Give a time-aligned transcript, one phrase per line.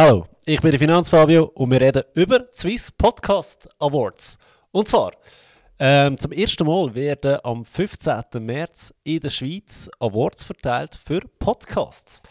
[0.00, 4.38] Hallo, ich bin der Finanzfabio und wir reden über Swiss Podcast Awards.
[4.70, 5.10] Und zwar,
[5.76, 8.22] ähm, zum ersten Mal werden am 15.
[8.38, 12.22] März in der Schweiz Awards verteilt für Podcasts.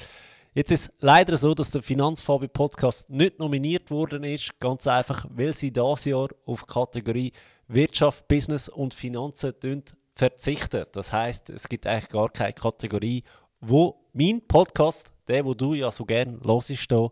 [0.54, 5.54] Jetzt ist leider so, dass der Finanzfabio Podcast nicht nominiert worden ist, ganz einfach, weil
[5.54, 7.34] sie dieses Jahr auf Kategorie
[7.68, 9.84] Wirtschaft, Business und Finanzen
[10.16, 10.86] verzichten.
[10.94, 13.26] Das heißt, es gibt eigentlich gar keine Kategorie,
[13.60, 17.12] wo mein Podcast, der, wo du ja so gerne hörst, hier,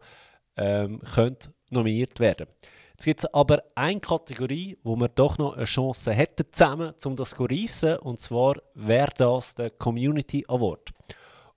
[0.57, 2.47] ähm, könnte nominiert werden.
[2.93, 7.15] Jetzt gibt es aber eine Kategorie, wo wir doch noch eine Chance hätten, zusammen, um
[7.15, 10.91] das zu reissen, und zwar wäre das der Community Award.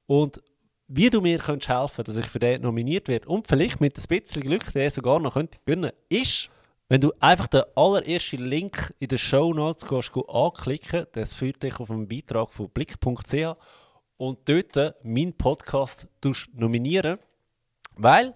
[0.07, 0.43] Und
[0.89, 4.05] wie du mir könntest helfen dass ich für den nominiert werde und vielleicht mit ein
[4.09, 6.51] bisschen Glück den sogar noch könnte gewinnen ist,
[6.89, 11.79] wenn du einfach den allerersten Link in den Show Notes gehst, anklicken, das führt dich
[11.79, 13.55] auf einen Beitrag von blick.ch
[14.17, 16.09] und dort meinen Podcast
[16.55, 17.19] nominieren,
[17.97, 18.35] weil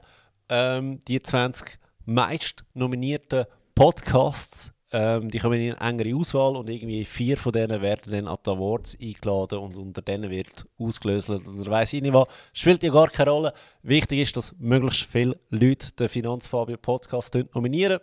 [0.53, 7.07] ähm, die 20 meist nominierten Podcasts, ähm, die kommen in eine engere Auswahl und irgendwie
[7.07, 11.71] vier von denen werden dann an die Awards eingeladen und unter denen wird ausgelöst oder
[11.71, 12.27] weiss ich nicht was.
[12.53, 13.55] Spielt ja gar keine Rolle.
[13.83, 18.01] Wichtig ist, dass möglichst viele Leute den Finanzfabio Podcast nominieren,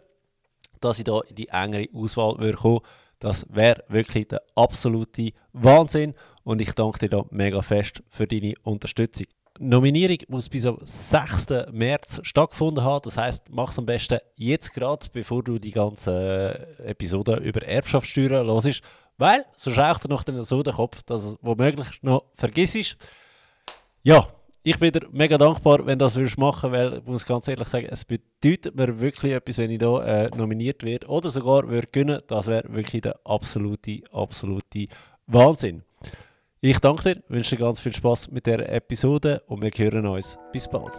[0.81, 2.81] dass ich da in die engere Auswahl kommen
[3.19, 8.53] das wäre wirklich der absolute Wahnsinn und ich danke dir da mega fest für deine
[8.63, 9.28] Unterstützung.
[9.62, 11.48] Nominierung muss bis am 6.
[11.74, 13.02] März stattgefunden haben.
[13.04, 17.62] Das heißt, mach es am besten jetzt gerade, bevor du die ganze äh, Episode über
[17.62, 18.82] Erbschaftssteuern hörst.
[19.18, 22.98] Weil sonst raucht er noch so den Kopf, dass es womöglich noch vergisst.
[24.02, 24.30] Ja,
[24.64, 27.68] ich bin dir mega dankbar, wenn du das würdest machen, weil ich muss ganz ehrlich
[27.68, 31.88] sagen, es bedeutet mir wirklich etwas, wenn ich hier äh, nominiert werde oder sogar würde
[31.92, 32.22] gewinnen.
[32.28, 34.88] Das wäre wirklich der absolute, absolute
[35.28, 35.84] Wahnsinn.
[36.62, 40.38] Ich danke dir, wünsche dir ganz viel Spaß mit der Episode und wir hören uns.
[40.52, 40.92] Bis bald.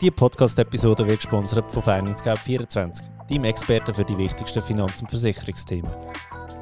[0.00, 5.90] Die Podcast-Episode wird gesponsert von FinanceGap24, deinem Experten für die wichtigsten Finanz- und Versicherungsthemen.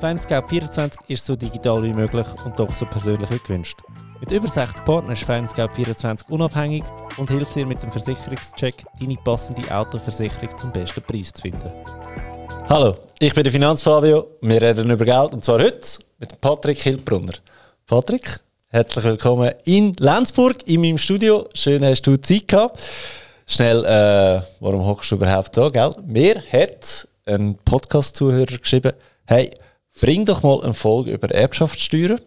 [0.01, 3.79] FinanceGap24 ist so digital wie möglich und doch so persönlich wie gewünscht.
[4.19, 6.83] Mit über 60 Partnern ist FinanceGap24 unabhängig
[7.19, 11.71] und hilft dir mit dem Versicherungscheck, deine passende Autoversicherung zum besten Preis zu finden.
[12.67, 14.39] Hallo, ich bin der Finanzfabio.
[14.41, 15.87] Wir reden über Geld und zwar heute
[16.19, 17.35] mit Patrick Hildbrunner.
[17.87, 21.47] Patrick, herzlich willkommen in Lenzburg, in meinem Studio.
[21.55, 22.81] Schön, hast du Zeit gehabt.
[23.47, 25.91] Schnell, äh, warum hockst du überhaupt da, gell?
[26.07, 28.95] Mir hat ein Podcast-Zuhörer geschrieben,
[29.27, 29.51] hey,
[30.01, 32.19] bring doch mal eine Folge über Erbschaftssteuern.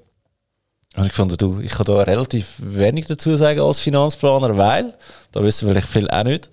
[0.98, 4.94] Und ich fand, du, ich kann da relativ wenig dazu sagen als Finanzplaner, weil,
[5.31, 6.52] da wissen wir vielleicht viel auch nicht.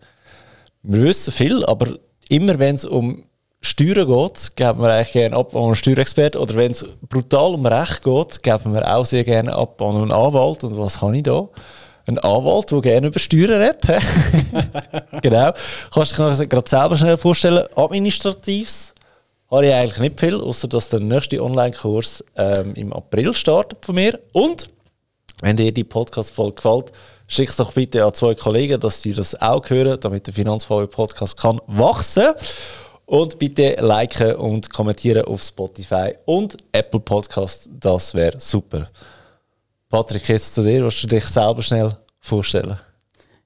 [0.83, 1.99] Wir wissen viel, aber
[2.31, 3.25] immer wenn es um
[3.64, 6.41] Steuern geht, geben wir eigentlich gerne ab an einen Steuerexperten.
[6.41, 10.12] Oder wenn es brutal um Recht geht, geben wir auch sehr gerne ab an einen
[10.12, 10.62] Anwalt.
[10.64, 11.48] Und was habe ich da?
[12.06, 13.82] Ein Anwalt, der gerne über Steuern redet.
[15.22, 15.53] genau.
[15.92, 17.66] Kannst du dich gerade selber schnell vorstellen?
[17.74, 18.94] Administratives
[19.50, 23.94] habe ich eigentlich nicht viel, außer dass der nächste Online-Kurs ähm, im April startet von
[23.94, 24.20] mir.
[24.32, 24.69] Und
[25.41, 26.92] wenn dir die Podcast-Folge gefällt,
[27.26, 31.38] schick es doch bitte an zwei Kollegen, dass sie das auch hören, damit der Finanzfall-Podcast
[31.38, 32.34] kann wachsen kann.
[33.14, 37.70] Und bitte liken und kommentieren auf Spotify und Apple Podcast.
[37.78, 38.91] Das wäre super.
[39.88, 40.82] Patrick, jetzt zu dir.
[40.82, 42.76] Willst du dich selber schnell vorstellen?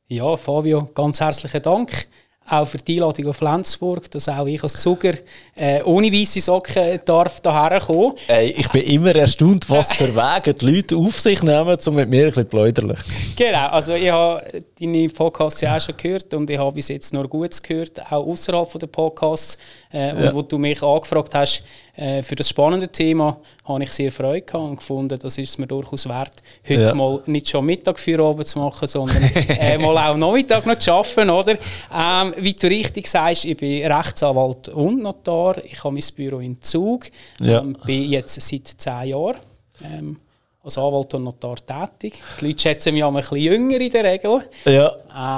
[0.06, 2.06] Ja, Fabio, ganz herzlichen Dank
[2.48, 5.14] auch für die Einladung auf Lenzburg, dass auch ich als Zuger
[5.54, 8.14] äh, ohne weiße Socken darf hierher kommen.
[8.26, 12.08] Hey, ich bin immer erstaunt, was für Wege die Leute auf sich nehmen, um mit
[12.08, 12.96] mir ein bisschen pläudern.
[13.36, 14.42] Genau, also ich habe
[14.80, 18.26] deine Podcasts ja auch schon gehört und ich habe bis jetzt nur Gutes gehört, auch
[18.26, 19.58] außerhalb der Podcasts.
[19.90, 21.62] Äh, und wo du mich angefragt hast
[21.96, 25.58] äh, für das spannende Thema, habe ich sehr Freude gehabt und gefunden, das ist es
[25.58, 26.34] mir durchaus wert,
[26.68, 26.94] heute ja.
[26.94, 30.92] mal nicht schon Mittag für oben zu machen, sondern äh, mal auch Nachmittag noch zu
[30.92, 31.56] arbeiten, oder?
[31.94, 35.64] Ähm, wie du richtig sagst, ich bin Rechtsanwalt und Notar.
[35.64, 37.06] Ich habe mein Büro in Zug.
[37.40, 37.60] Ja.
[37.60, 39.36] Ähm, bin jetzt seit zehn Jahren
[39.84, 40.18] ähm,
[40.62, 42.22] als Anwalt und Notar tätig.
[42.40, 44.42] Die Leute schätzen mich auch ein bisschen jünger in der Regel.
[44.66, 44.92] Ja.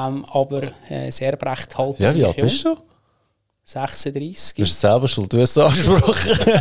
[0.09, 2.01] Ähm, aber äh, sehr brecht halt.
[2.01, 2.77] Ja, wie alt bist du?
[3.65, 4.57] 36.
[4.57, 6.61] Du bist selber schuld, du hast es angesprochen.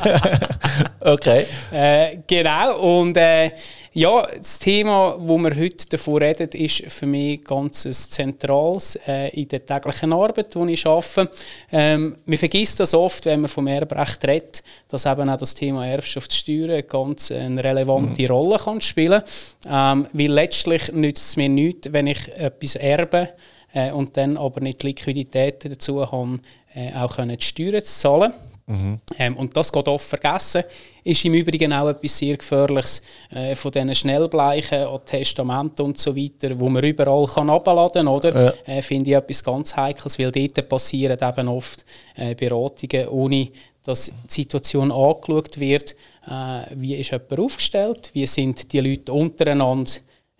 [1.01, 1.45] okay.
[1.71, 3.51] Äh, genau, und äh,
[3.93, 7.81] ja, das Thema, wo wir heute davon reden, ist für mich ganz
[8.11, 11.31] zentrales äh, in der täglichen Arbeit, die ich arbeite.
[11.71, 15.87] Ähm, man vergisst das oft, wenn man vom Erbrecht redet, dass eben auch das Thema
[15.87, 18.27] Erbschaftssteuern ganz eine relevante mhm.
[18.29, 19.23] Rolle kann spielen
[19.63, 20.03] kann.
[20.03, 23.29] Ähm, weil letztlich nützt es mir nichts, wenn ich etwas erbe,
[23.73, 26.41] äh, und dann aber nicht die Liquidität dazu haben,
[26.73, 28.33] äh, auch können die Steuern zu zahlen.
[28.69, 28.99] Mhm.
[29.17, 30.63] Ähm, und das geht oft vergessen.
[31.03, 33.01] Ist im Übrigen auch etwas sehr Gefährliches
[33.31, 38.35] äh, von diesen Schnellbleichen an Testamenten und so weiter, wo man überall kann abladen kann.
[38.35, 38.53] Ja.
[38.65, 41.83] Äh, Finde ich etwas ganz Heikles, weil dort passieren eben oft
[42.15, 43.49] äh, Beratungen, ohne
[43.83, 45.95] dass die Situation angeschaut wird.
[46.27, 48.11] Äh, wie ist jemand aufgestellt?
[48.13, 49.91] Wie sind die Leute untereinander?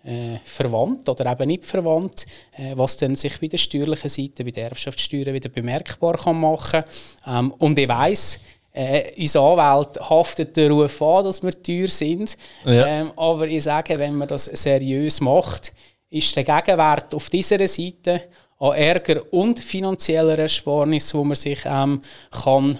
[0.04, 2.26] Äh, verwandt oder eben nicht verwandt,
[2.56, 6.84] äh, was dann sich bei der steuerlichen Seite, bei der Erbschaftssteuer wieder bemerkbar kann machen
[7.26, 8.40] ähm, Und ich weiss,
[8.72, 12.36] äh, unser Anwalt haftet den Ruf an, dass wir teuer sind.
[12.64, 12.86] Ja.
[12.86, 15.72] Ähm, aber ich sage, wenn man das seriös macht,
[16.08, 18.22] ist der Gegenwert auf dieser Seite
[18.58, 22.78] an Ärger und finanzieller Ersparnis, wo man sich ähm, kann,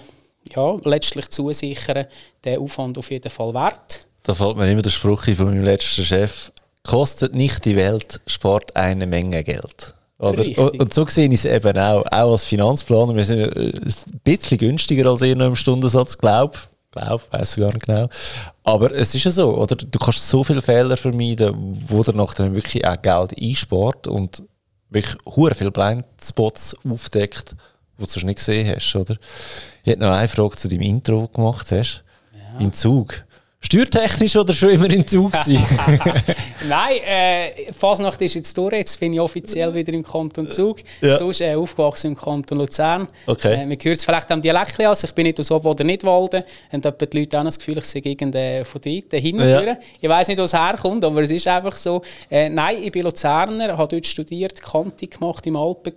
[0.55, 2.05] ja, letztlich zusichern,
[2.43, 4.07] der Aufwand auf jeden Fall wert.
[4.23, 6.51] Da fällt mir immer der Spruch von meinem letzten Chef,
[6.83, 9.95] kostet nicht die Welt, spart eine Menge Geld.
[10.17, 10.45] Oder?
[10.59, 13.15] Und, und so sehe ich es eben auch, auch als Finanzplaner.
[13.15, 16.71] Wir sind äh, ein bisschen günstiger als ihr noch im Stundensatz, glaube ich.
[16.91, 18.09] Glaube, weiß gar nicht genau.
[18.65, 19.77] Aber es ist ja so, oder?
[19.77, 24.43] Du kannst so viele Fehler vermeiden, wo der nachher wirklich auch Geld einspart und
[24.89, 27.55] wirklich hure viele Blindspots aufdeckt,
[27.97, 29.15] die du sonst nicht gesehen hast, oder?
[29.83, 32.03] Ich hätte noch eine Frage zu deinem Intro gemacht hast.
[32.33, 32.59] Ja.
[32.59, 33.23] Im Zug.
[33.63, 35.33] Steuertechnisch oder schon immer in Zug
[36.67, 38.73] Nein, äh, Fasnacht ist jetzt durch.
[38.73, 40.79] Jetzt bin ich offiziell wieder im Kanton Zug.
[40.99, 41.15] Ja.
[41.15, 43.07] Sonst äh, aufgewachsen im Kanton Luzern.
[43.27, 43.53] Okay.
[43.53, 46.43] Äh, man hört es vielleicht am Dialekt also ich bin nicht aus Obwalden, nicht Walden.
[46.71, 49.67] Und etwa die Leute auch das Gefühl, ich sehe gegen äh, von dort hinführen.
[49.67, 49.77] Ja.
[50.01, 52.01] Ich weiß nicht, wo es herkommt, aber es ist einfach so.
[52.31, 55.93] Äh, nein, ich bin Luzerner, habe dort studiert, Kante gemacht im Alpen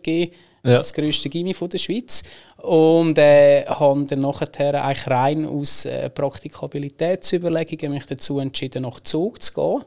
[0.64, 0.78] ja.
[0.78, 2.22] das grösste Gimmi der Schweiz.
[2.64, 9.42] Und äh, habe dann nachher eigentlich rein aus äh, Praktikabilitätsüberlegungen mich dazu entschieden, nach Zug
[9.42, 9.84] zu gehen.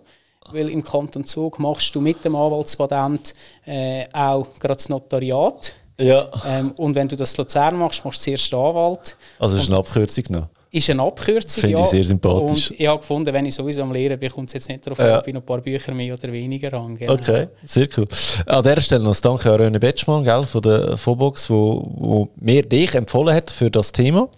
[0.52, 3.34] Weil im Kanton Zug machst du mit dem Anwaltspatent
[3.66, 5.74] äh, auch gerade das Notariat.
[5.98, 6.30] Ja.
[6.46, 9.18] Ähm, und wenn du das Luzern machst, machst du zuerst Anwalt.
[9.40, 10.48] Also ist eine Abkürzung noch?
[10.72, 11.62] Ist eine Abkürzung.
[11.62, 11.84] Finde ja.
[11.84, 12.72] ich sehr sympathisch.
[12.72, 15.00] Und ich habe gefunden, wenn ich sowieso am Lehren bin, kommt es jetzt nicht darauf
[15.00, 15.14] ja.
[15.14, 16.98] an, ob ich noch ein paar Bücher mehr oder weniger an.
[16.98, 17.14] Genau.
[17.14, 18.08] Okay, sehr cool.
[18.46, 22.64] An dieser Stelle noch Danke an René Betschmann gell, von der Fobox, wo, wo mir
[22.64, 24.30] dich empfohlen hat für das Thema.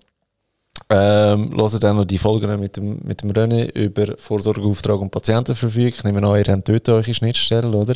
[0.92, 5.90] Ähm, hören dann noch die Folgen mit dem, mit dem René über Vorsorgeauftrag und Patientenverfügung.
[5.90, 7.96] Ich nehme an, ihr habt dort eure Schnittstelle, oder?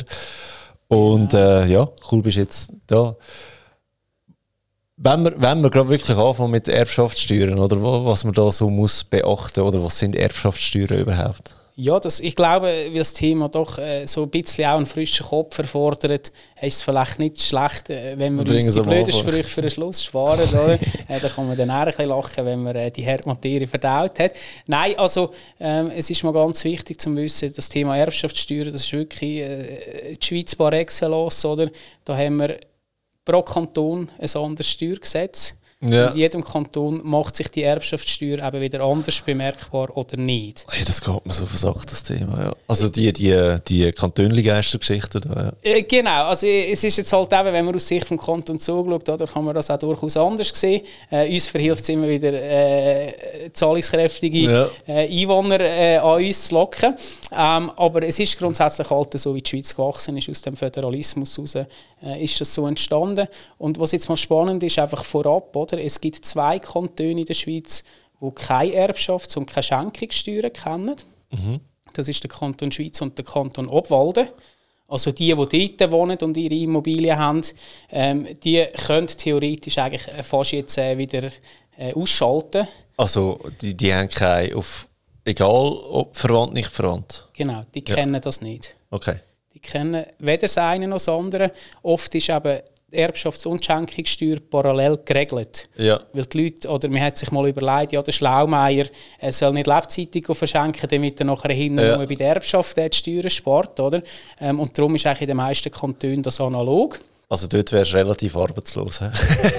[0.88, 3.16] Und ja, äh, ja cool bist du jetzt da.
[4.96, 9.02] Wenn wir, wenn wir gerade wirklich anfangen mit Erbschaftssteuern, oder was man da so muss
[9.02, 11.52] beachten, oder was sind Erbschaftssteuern überhaupt?
[11.76, 15.26] Ja, das, ich glaube, weil das Thema doch äh, so ein bisschen auch einen frischen
[15.26, 16.30] Kopf erfordert,
[16.60, 20.04] ist es vielleicht nicht schlecht, äh, wenn wir uns die blöden Sprüche für den Schluss
[20.04, 20.48] sparen.
[20.50, 20.74] oder?
[21.08, 24.20] äh, da kann man dann auch ein bisschen lachen, wenn man äh, die Herdmaterie verdaut
[24.20, 24.34] hat.
[24.68, 28.92] Nein, also ähm, es ist mal ganz wichtig zu wissen, das Thema Erbschaftssteuer, das ist
[28.92, 31.44] wirklich äh, die Schweiz par excellence.
[31.44, 31.70] Oder?
[32.04, 32.56] Da haben wir
[33.24, 35.56] pro Kanton ein anderes Steuergesetz.
[35.90, 36.08] Ja.
[36.08, 40.64] In jedem Kanton macht sich die Erbschaftssteuer eben wieder anders bemerkbar oder nicht.
[40.70, 42.44] Hey, das geht mir so versagt, das Thema.
[42.44, 42.52] Ja.
[42.66, 45.22] Also die, die, die Kantönli-Geistergeschichten.
[45.34, 45.52] Ja.
[45.62, 49.06] Äh, genau, also es ist jetzt halt eben, wenn man aus Sicht vom Kanton zuschaut,
[49.06, 50.82] da kann man das auch durchaus anders sehen.
[51.10, 54.68] Äh, uns verhilft es immer wieder, äh, zahlungskräftige ja.
[54.86, 56.94] äh, Einwohner äh, an uns zu locken.
[57.32, 61.36] Ähm, aber es ist grundsätzlich halt so, wie die Schweiz gewachsen ist, aus dem Föderalismus
[61.36, 61.56] heraus,
[62.20, 63.26] ist das so entstanden.
[63.58, 65.73] Und was jetzt mal spannend ist, einfach vorab, oder?
[65.78, 67.84] Es gibt zwei Kantone in der Schweiz,
[68.20, 70.96] die keine Erbschafts- und keine Schenkungssteuern kennen.
[71.30, 71.60] Mhm.
[71.92, 74.28] Das ist der Kanton Schweiz und der Kanton Obwalden.
[74.88, 77.42] Also die, die dort wohnen und ihre Immobilien haben,
[77.90, 81.30] ähm, die können theoretisch eigentlich fast jetzt äh, wieder
[81.78, 82.68] äh, ausschalten.
[82.96, 84.86] Also die, die haben keine auf
[85.24, 87.28] egal ob verwandt nicht verwandt.
[87.32, 87.94] Genau, die ja.
[87.94, 88.76] kennen das nicht.
[88.90, 89.20] Okay.
[89.54, 91.52] Die kennen weder das eine noch das andere.
[91.82, 92.60] Oft ist eben
[92.94, 95.68] Erbschafts- und Schenkungssteuer parallel geregelt.
[95.76, 96.00] Ja.
[96.12, 98.86] Weil die Leute, oder man hat sich mal überlegt, ja, der Schlaumeier
[99.18, 101.96] er soll nicht lebzeitig verschenken, damit er nachher hinten ja.
[101.96, 103.78] bei der Erbschaft die Steuern spart.
[103.80, 104.02] Oder?
[104.40, 106.98] Ähm, und darum ist eigentlich in den meisten Kantonen das analog.
[107.28, 109.00] Also dort wärst du relativ arbeitslos.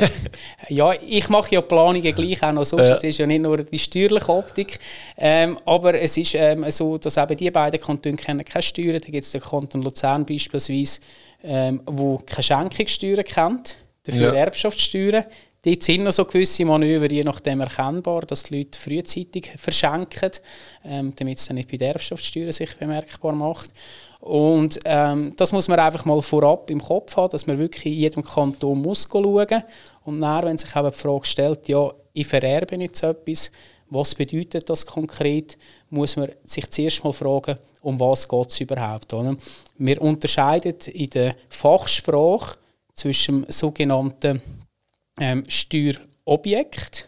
[0.70, 2.78] ja, ich mache ja Planungen gleich auch noch so.
[2.78, 2.94] Ja.
[2.94, 4.80] Es ist ja nicht nur die steuerliche Optik.
[5.18, 9.02] Ähm, aber es ist ähm, so, dass eben die beiden Kantone kennen keine Steuern.
[9.02, 11.00] Da gibt es den Kanton Luzern beispielsweise,
[11.46, 14.34] ähm, wo keine Schenkungssteuern kennt, dafür ja.
[14.34, 15.26] Erbschaftssteuern.
[15.66, 20.32] Dort sind noch so gewisse Manöver, je nachdem erkennbar, dass die Leute frühzeitig verschenken,
[20.84, 23.72] ähm, damit es dann nicht bei der Erbschaftssteuer sich bemerkbar macht.
[24.20, 27.94] Und ähm, das muss man einfach mal vorab im Kopf haben, dass man wirklich in
[27.94, 29.64] jedem Kanton muss schauen
[30.04, 33.52] Und dann, wenn sich eben die Frage stellt, ja, ich vererbe jetzt etwas,
[33.90, 35.58] was bedeutet das konkret,
[35.90, 39.14] muss man sich zuerst mal fragen, um was geht es überhaupt.
[39.14, 39.36] Oder?
[39.78, 42.58] Wir unterscheiden in der Fachsprache
[42.94, 44.42] zwischen dem sogenannten
[45.20, 47.08] ähm, Steuerobjekt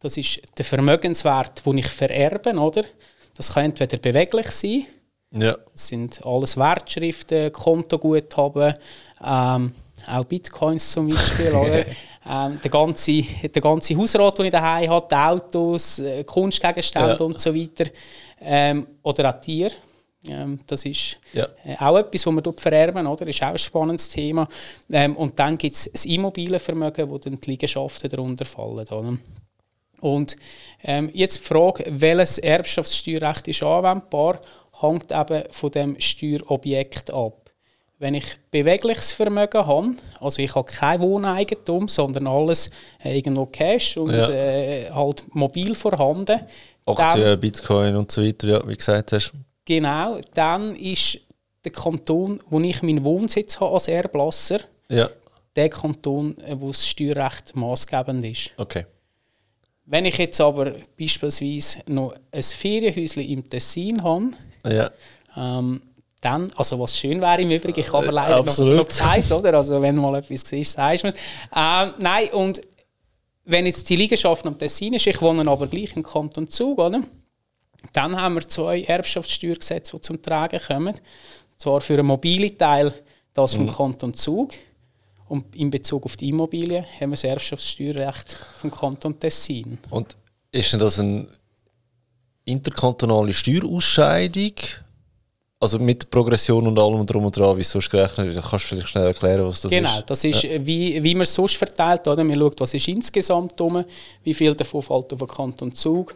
[0.00, 2.84] Das ist der Vermögenswert, den ich vererbe, oder?
[3.36, 4.86] Das kann entweder beweglich sein,
[5.32, 5.56] Ja.
[5.72, 8.74] das sind alles Wertschriften, Kontoguthaben,
[9.24, 9.72] ähm,
[10.06, 11.84] auch Bitcoins zum Beispiel, oder?
[12.26, 17.24] Ähm, der, ganze, der ganze Hausrat, den ich daheim habe, Autos, äh, Kunstgegenstände Ja.
[17.24, 17.90] und so weiter.
[18.40, 19.72] Ähm, oder auch Tiere.
[20.26, 21.46] Ähm, das ist Ja.
[21.64, 23.26] äh, auch etwas, was man dort vererben, oder?
[23.26, 24.48] ist auch ein spannendes Thema.
[24.90, 28.86] Ähm, und dann gibt es das Immobilienvermögen, wo dann die Liegenschaften darunter fallen.
[28.88, 29.18] Oder?
[30.00, 30.36] Und
[30.82, 34.40] ähm, jetzt die Frage, welches Erbschaftssteuerrecht ist anwendbar,
[34.80, 37.40] hängt eben von dem Steuerobjekt ab.
[37.98, 42.68] Wenn ich bewegliches Vermögen habe, also ich habe kein Wohneigentum, sondern alles
[43.02, 44.28] äh, irgendwo Cash und Ja.
[44.30, 46.40] äh, halt mobil vorhanden,
[46.86, 49.32] dann, Aktien, Bitcoin und so weiter, ja, wie du gesagt hast.
[49.64, 51.20] Genau, dann ist
[51.64, 55.08] der Kanton, wo ich meinen Wohnsitz habe als Erblasser, Ja,
[55.56, 58.50] der Kanton, äh, wo das Steuerrecht maßgebend ist.
[58.56, 58.86] okay.
[59.86, 64.30] Wenn ich jetzt aber beispielsweise noch ein Ferienhäuschen im Tessin habe,
[64.66, 64.90] Ja.
[65.36, 65.82] ähm,
[66.22, 68.78] dann, also was schön wäre im Übrigen, ich habe leider noch, absolut.
[68.78, 69.52] noch Preis, oder?
[69.54, 71.14] Also wenn mal etwas siehst, sagst du mir.
[71.54, 72.62] Ähm, nein, und
[73.44, 77.02] wenn jetzt die Liegenschaft am Tessin ist, ich wohne aber gleich im Kanton Zug, oder?
[77.92, 80.94] Dann haben wir zwei Erbschaftssteuergesetze, die zum Tragen kommen.
[81.56, 82.92] Zwar für einen mobile Teil
[83.32, 84.52] das vom Kanton Zug
[85.28, 89.78] und in Bezug auf die Immobilie haben wir das Erbschaftssteuerrecht vom Kanton Tessin.
[89.90, 90.16] Und
[90.52, 91.26] ist denn das eine
[92.44, 94.52] interkantonale Steuerausscheidung?
[95.60, 98.44] Also mit der Progression und allem drum und dran, wie es sonst gerechnet wird?
[98.44, 100.10] Kannst du vielleicht schnell erklären, was das Genau, ist?
[100.10, 102.06] das ist, äh, wie, wie man es sonst verteilt.
[102.06, 102.22] Oder?
[102.22, 103.82] Man schaut, was ist insgesamt rum,
[104.22, 106.14] wie viel davon fällt auf den Kanton Zug,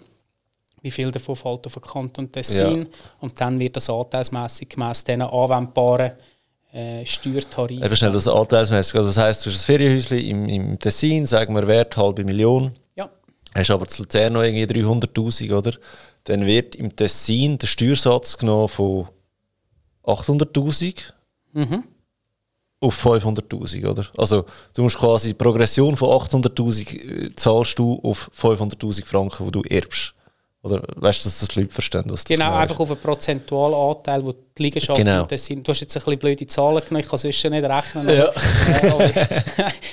[0.82, 2.82] wie viel davon fällt auf den Kanton Tessin.
[2.82, 2.86] Ja.
[3.20, 6.12] Und dann wird das anteilsmässig gemäss diesen anwendbaren
[6.72, 7.84] äh, Steuertarifen.
[7.84, 8.94] Eben schnell das anteilsmäßig.
[8.94, 12.72] Also das heisst, du hast ein Ferienhäuschen im, im Tessin, sagen wir Wert halbe Million,
[12.94, 13.08] Ja,
[13.54, 15.72] hast aber zu Luzern noch irgendwie 300'000, oder?
[16.24, 19.08] Dann wird im Tessin der Steuersatz genommen von
[20.04, 20.94] 800'000
[21.54, 21.84] Mhm.
[22.80, 24.06] auf 500'000, oder?
[24.16, 24.44] Also
[24.74, 29.62] du musst quasi die Progression von 800'000 äh, zahlst du auf 500'000 Franken, die du
[29.62, 30.14] erbst.
[30.70, 32.04] Oder weißt du, dass das die Leute verstehen?
[32.06, 35.24] Was das genau, genau einfach auf einen prozentualen Anteil, wo die Liegenschaft Genau.
[35.24, 35.62] Tessin...
[35.62, 38.08] Du hast jetzt ein bisschen blöde Zahlen genommen, ich kann sonst nicht rechnen.
[38.08, 38.30] Ja.
[38.82, 39.10] Äh, aber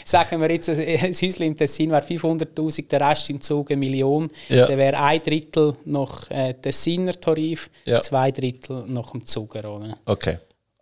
[0.03, 4.29] sagen wir jetzt, ein Häuschen im Tessin wäre 500'000, der Rest im Zug eine Million.
[4.49, 4.67] Ja.
[4.67, 8.01] Dann wäre ein Drittel nach äh, Tessiner Tarif, Ja.
[8.01, 9.75] zwei Drittel nach dem Zuger.
[9.75, 9.97] Oder?
[10.05, 10.37] Okay.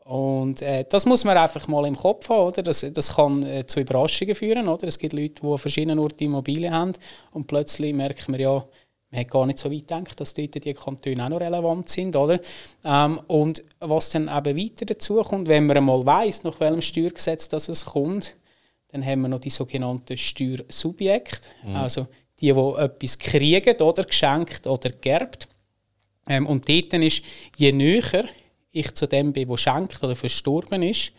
[0.06, 2.48] Und äh, das muss man einfach mal im Kopf haben.
[2.48, 2.62] Oder?
[2.62, 4.68] Das, das kann äh, zu Überraschungen führen.
[4.68, 4.88] Oder?
[4.88, 6.94] Es gibt Leute, die an verschiedenen Orten Immobilien haben
[7.32, 8.66] und plötzlich merkt man ja,
[9.14, 12.16] man hat gar nicht so weit gedacht, dass dort die Kantone auch noch relevant sind.
[12.16, 12.40] Oder?
[12.84, 17.48] Ähm, und was dann eben weiter dazu kommt, wenn man einmal weiss, nach welchem Steuergesetz
[17.48, 18.36] das es kommt,
[18.92, 22.08] dann haben wir noch die sogenannten Steuersubjekte, also
[22.40, 25.48] die, die etwas kriegen oder geschenkt oder geerbt.
[26.28, 27.22] Ähm, und dort ist,
[27.56, 28.26] je näher
[28.72, 31.12] ich zu dem bin, der schenkt oder verstorben ist,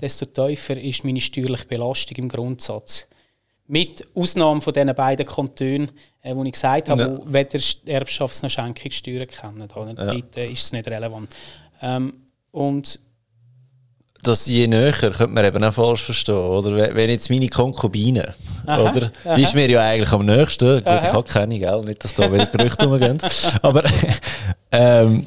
[0.00, 3.06] desto tiefer ist meine steuerliche Belastung im Grundsatz.
[3.70, 5.90] Mit Ausnahme von diesen beiden Kantonen,
[6.22, 7.18] äh, wo ich gesagt habe, Ja.
[7.18, 9.68] wo weder Erbschafts- noch Schenkungssteuern kennen.
[9.76, 9.92] Oder?
[9.94, 11.28] Dort äh, ist es nicht relevant.
[11.82, 12.14] Ähm,
[12.50, 12.98] und
[14.22, 16.34] Das je näher könnte man eben auch falsch verstehen.
[16.34, 16.94] Oder?
[16.94, 18.34] Wenn- jetzt meine Konkubine,
[18.66, 19.10] Aha, oder?
[19.24, 19.36] aha.
[19.36, 20.78] die ist mir ja eigentlich am nächsten.
[20.78, 21.04] Gut, Aha.
[21.06, 21.80] ich habe keine, gell?
[21.82, 23.18] nicht, dass da wieder Gerüchte rumgehen.
[23.62, 23.84] Aber
[24.72, 25.26] ähm,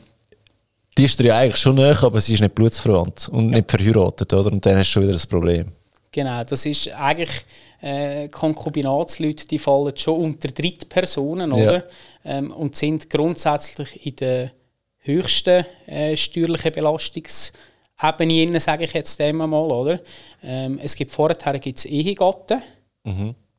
[0.98, 4.34] die ist dir ja eigentlich schon näher, aber sie ist nicht blutsverwandt und nicht verheiratet.
[4.34, 4.52] Oder?
[4.52, 5.68] Und dann hast du schon wieder ein Problem.
[6.14, 7.46] Genau, das ist eigentlich
[7.82, 11.58] äh, Konkubinatsleute, die fallen schon unter Drittpersonen, Ja.
[11.58, 11.84] oder?
[12.26, 14.52] Ähm, und sind grundsätzlich in der
[15.00, 20.00] höchsten äh, steuerlichen Belastungsebene, sage ich jetzt einmal, oder?
[20.44, 22.62] Ähm, es gibt vorher gibt's Ehegatten,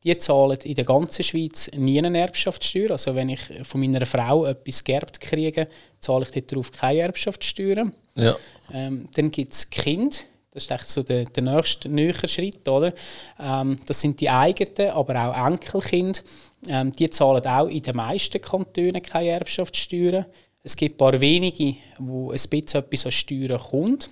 [0.05, 2.91] die zahlen in der ganzen Schweiz nie eine Erbschaftssteuer.
[2.91, 5.69] Also wenn ich von meiner Frau etwas geerbt kriege,
[6.01, 7.91] zahle ich darauf keine Erbschaftssteuer.
[8.15, 8.37] Ja.
[8.73, 10.27] Ähm, dann gibt es Kind.
[10.53, 12.69] Das ist echt so der, der nächste nähere Schritt.
[12.69, 12.93] Oder?
[13.41, 16.21] Ähm, das sind die eigenen, aber auch Enkelkinder.
[16.69, 20.27] Ähm, die zahlen auch in den meisten Kantonen keine Erbschaftssteuern.
[20.63, 24.11] Es gibt ein paar wenige, wo ein bisschen etwas an Steuern kommt.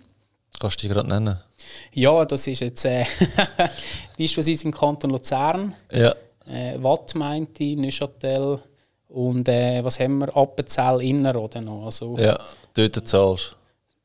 [0.58, 1.38] Kannst du die gerade nennen?
[1.92, 3.04] Ja, das ist jetzt äh,
[4.18, 6.14] beispielsweise im Kanton Luzern, Ja.
[6.46, 8.58] äh, Watt meinte ich, Neuchâtel
[9.08, 11.84] und äh, was haben wir, Appenzell Innerrhoden noch.
[11.84, 12.38] Also, Ja,
[12.74, 13.56] dort zahlst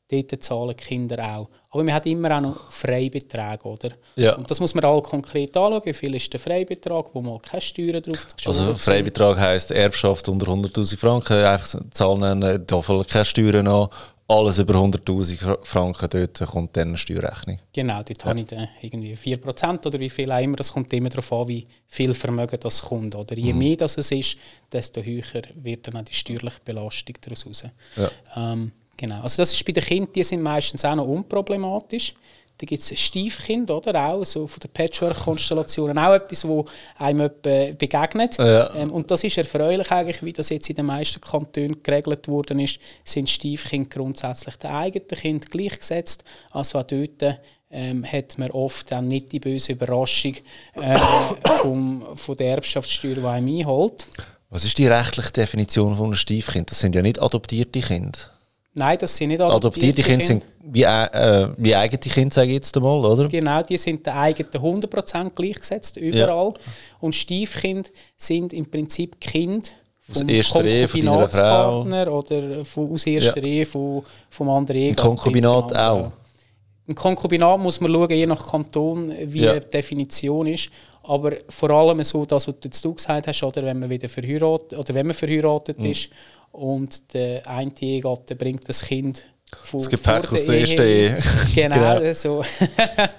[0.07, 1.49] dort zahlen die Kinder auch.
[1.75, 3.89] Aber wir haben immer auch noch Freibeträge, oder?
[4.15, 4.35] Ja.
[4.35, 5.81] Und das muss man all konkret anschauen.
[5.83, 10.29] Wie viel ist der Freibetrag, wo mal keine Steuern drauf geschuldet Also Freibetrag heisst Erbschaft
[10.29, 13.89] unter 100'000 Franken, einfach eine Zahl nennen, da fallen keine Steuern an.
[14.25, 17.59] alles über 100'000 Franken, dort kommt dann eine Steuerrechnung.
[17.73, 18.29] Genau, dort ja.
[18.29, 20.55] habe ich dann irgendwie 4% oder wie viel auch immer.
[20.55, 23.15] Das kommt immer darauf an, wie viel Vermögen das kommt.
[23.15, 23.59] Oder je mhm.
[23.59, 24.37] mehr das es ist,
[24.71, 27.63] desto höher wird dann auch die steuerliche Belastung daraus raus.
[27.97, 28.09] Ja.
[28.37, 29.21] Ähm, genau.
[29.21, 32.13] Also das ist bei den Kindern, die sind meistens auch noch unproblematisch.
[32.57, 34.07] Da gibt es Stiefkind, oder?
[34.07, 35.97] Auch so von den Patchwork-Konstellationen.
[35.97, 36.65] Auch etwas, wo
[36.97, 38.37] einem begegnet.
[38.37, 38.73] Ja.
[38.75, 42.59] Ähm, und das ist erfreulich eigentlich, wie das jetzt in den meisten Kantonen geregelt worden
[42.59, 46.23] ist, sind Stiefkinder grundsätzlich den eigenen Kind gleichgesetzt.
[46.51, 47.39] Also auch dort
[47.71, 50.35] ähm, hat man oft dann nicht die böse Überraschung
[50.75, 50.97] äh,
[51.61, 54.07] vom, von der Erbschaftssteuer, die einem einholt.
[54.49, 56.71] Was ist die rechtliche Definition von einem Stiefkind?
[56.71, 58.17] Das sind ja nicht adoptierte Kinder.
[58.77, 60.25] Nein, das sind nicht adoptierte, adoptierte Kinder.
[60.25, 63.29] sind wie, äh, wie eigene Kinder, sage ich jetzt einmal, oder?
[63.29, 66.49] Genau, die sind den eigenen 100% gleichgesetzt, überall.
[66.49, 66.59] Ja.
[66.99, 69.69] Und Stiefkinder sind im Prinzip Kinder
[70.11, 73.45] vom Konkubinatspartner oder von, aus erster ja.
[73.45, 74.89] Ehe von, vom anderen Ehe.
[74.89, 76.11] Ein Konkubinat auch?
[76.87, 79.57] Ein Konkubinat muss man schauen, je nach Kanton, wie ja.
[79.57, 80.69] die Definition ist.
[81.01, 84.77] Aber vor allem so, das, was du jetzt gesagt hast, oder wenn man wieder verheiratet,
[84.77, 85.91] oder wenn man verheiratet mhm.
[85.91, 86.09] ist
[86.55, 89.25] und der eine Ehegatte bringt das Kind
[89.63, 91.17] von das Gepäck aus der ersten Ehe.
[91.55, 92.13] Genau, genau.
[92.13, 92.43] so.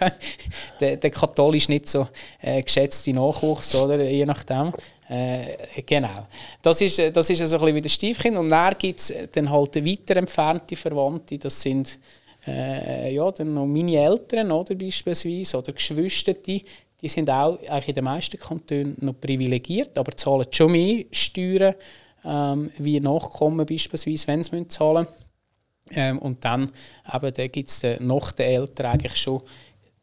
[0.81, 2.09] der, der katholisch nicht so
[2.41, 4.03] äh, geschätzte Nachwuchs, oder?
[4.03, 4.73] je nachdem.
[5.09, 6.27] Äh, genau.
[6.63, 8.37] Das ist, das ist also ein bisschen wie der Stiefkind.
[8.37, 11.99] Und dann gibt es dann halt weiter entfernte Verwandte, das sind
[12.47, 16.65] äh, ja, dann noch meine Eltern oder, beispielsweise, oder Geschwister, die
[17.03, 21.75] sind auch eigentlich in den meisten Kantonen noch privilegiert, aber zahlen schon mehr Steuern
[22.27, 25.27] ähm, wie Nachkommen beispielsweise, wenn sie zahlen müssen.
[25.91, 26.71] Ähm, und dann,
[27.15, 29.43] eben, da gibt es nach den Eltern eigentlich schon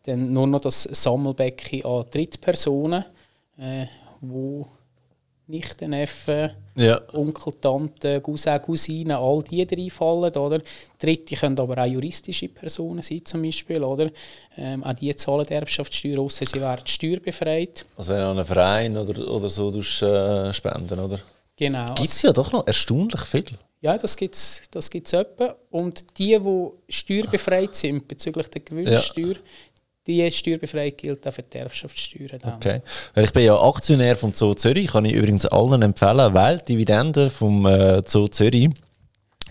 [0.06, 3.06] dann nur noch das Sammelbecken an Drittpersonen,
[3.58, 3.86] äh,
[4.22, 4.68] wo
[5.48, 7.00] Nichten, Neffen, ja.
[7.14, 10.34] Onkel, Tante, Cousin, Cousine, all die reinfallen.
[10.36, 10.62] Oder?
[10.98, 13.84] Dritte können aber auch juristische Personen sein, zum Beispiel.
[13.84, 14.10] Oder?
[14.58, 17.86] Ähm, auch die zahlen die Erbschaftssteuer, außer sie werden steuerbefreit.
[17.98, 21.20] Also wenn du an einen Verein oder, oder so äh, spenden, oder?
[21.58, 21.86] Genau.
[21.94, 23.46] Gibt es ja doch noch erstaunlich viel.
[23.82, 25.56] Ja, das gibt es das gibt's etwa.
[25.70, 29.40] Und die, die steuerbefreit sind bezüglich der Gewinnsteuer, ja.
[30.08, 32.40] die Steuerbefreiung gilt auch für die Erbschaftssteuer.
[32.56, 32.82] Okay.
[33.14, 36.74] Weil ich bin ja Aktionär vom Zoo Zürich, kann ich übrigens allen empfehlen, weil die
[36.74, 38.70] Dividende vom äh, Zoo Zürich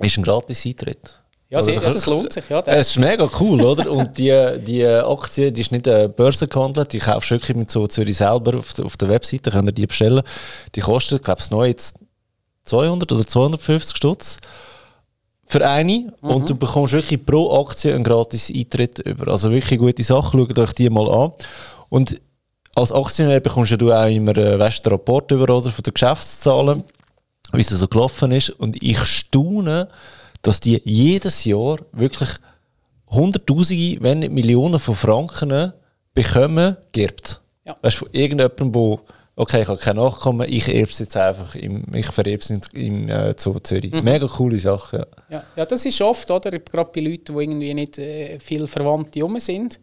[0.00, 1.22] ist ein gratis Eintritt.
[1.52, 2.48] Ja, also, ja, das lohnt sich.
[2.48, 3.92] Ja, es ist mega cool, oder?
[3.92, 7.68] Und die, die Aktie die ist nicht eine Börse gehandelt, die kaufst du wirklich mit
[7.68, 10.22] so Zürich selber auf der, auf der Webseite, könnt ihr die bestellen.
[10.74, 11.96] Die kostet, glaube ich, neu jetzt
[12.64, 14.38] 200 oder 250 Stutz
[15.46, 16.28] für eine mhm.
[16.28, 19.30] und du bekommst wirklich pro Aktie einen gratis Eintritt über.
[19.30, 21.32] Also wirklich gute Sache, schaut euch die mal an.
[21.88, 22.20] Und
[22.74, 26.84] als Aktionär bekommst du auch immer einen Rapport über oder, von den Geschäftszahlen,
[27.52, 28.50] wie es so gelaufen ist.
[28.50, 29.88] Und ich staune,
[30.40, 32.30] dass die jedes Jahr wirklich
[33.08, 35.72] Hunderttausende, wenn nicht Millionen von Franken
[36.14, 37.42] bekommen, gibt.
[37.66, 37.76] Ja.
[37.82, 39.00] Weißt du, von irgendjemandem, wo
[39.42, 43.08] okay, ich habe kein Nachkommen, ich erbe es jetzt einfach, im, ich vererbe es im
[43.08, 43.92] äh, Zoo Zürich.
[43.92, 44.04] Mhm.
[44.04, 45.08] Mega coole Sache.
[45.28, 45.36] Ja.
[45.36, 45.44] ja.
[45.56, 46.50] Ja, das ist oft, oder?
[46.50, 49.80] Gerade bei Leuten, die irgendwie nicht äh, viele Verwandte rum sind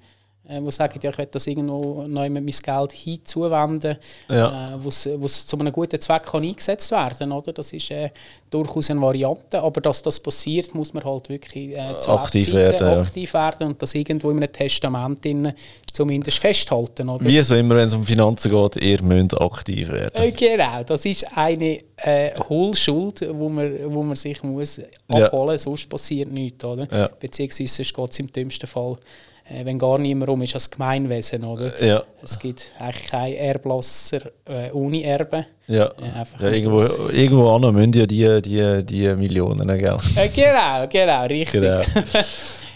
[0.50, 3.98] äh, die sagen, ja, ich will das irgendwo neu mit mein Geld hinzuwenden,
[4.30, 4.74] ja.
[4.74, 7.54] äh, wo es zu einem guten Zweck kann eingesetzt werden kann.
[7.54, 8.10] Das ist äh,
[8.50, 13.34] durchaus eine Variante, aber dass das passiert, muss man halt wirklich äh, aktiv, werden, aktiv
[13.34, 13.46] ja.
[13.46, 15.54] werden und das irgendwo in einem Testament drin,
[15.92, 17.10] zumindest festhalten.
[17.10, 17.26] Oder?
[17.26, 20.16] Wie so immer, wenn es um Finanzen geht, ihr müsst aktiv werden.
[20.16, 25.64] Äh, genau, das ist eine äh, Hohlschuld, wo man, wo man sich muss abholen muss,
[25.64, 26.64] sonst passiert nichts.
[26.66, 26.88] Oder?
[26.92, 27.10] Ja.
[27.20, 29.29] Beziehungsweise sonst geht es im dümmsten Fall äh,
[29.64, 31.44] wenn gar niemand rum ist, als Gemeinwesen.
[31.44, 31.84] Oder?
[31.84, 32.04] Ja.
[32.22, 35.46] Es gibt eigentlich keinen Erblasser äh, ohne Erbe.
[35.68, 39.98] Ja, äh, ja irgendwo, irgendwo an müssen ja die, die, die Millionen, gell?
[40.16, 41.62] Äh, genau, genau, richtig.
[41.62, 41.82] Genau.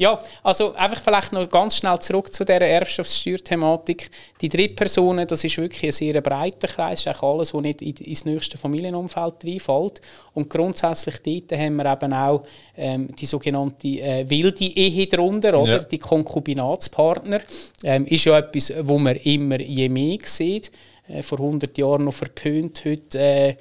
[0.00, 4.10] Ja, also einfach vielleicht noch ganz schnell zurück zu dieser Erbschaftssteuerthematik.
[4.40, 8.24] Die Drittpersonen, das ist wirklich ein sehr breiter Kreis, das ist alles, was nicht ins
[8.24, 10.00] nächste Familienumfeld reinfällt.
[10.32, 12.44] Und grundsätzlich dort haben wir eben auch
[12.78, 15.70] ähm, die sogenannte äh, wilde Ehe drunter, oder?
[15.70, 15.84] Ja.
[15.84, 17.42] die Konkubinatspartner.
[17.84, 20.72] Ähm, ist ja etwas, wo man immer je mehr sieht.
[21.08, 23.18] Äh, vor 100 Jahren noch verpönt, heute...
[23.18, 23.56] Äh,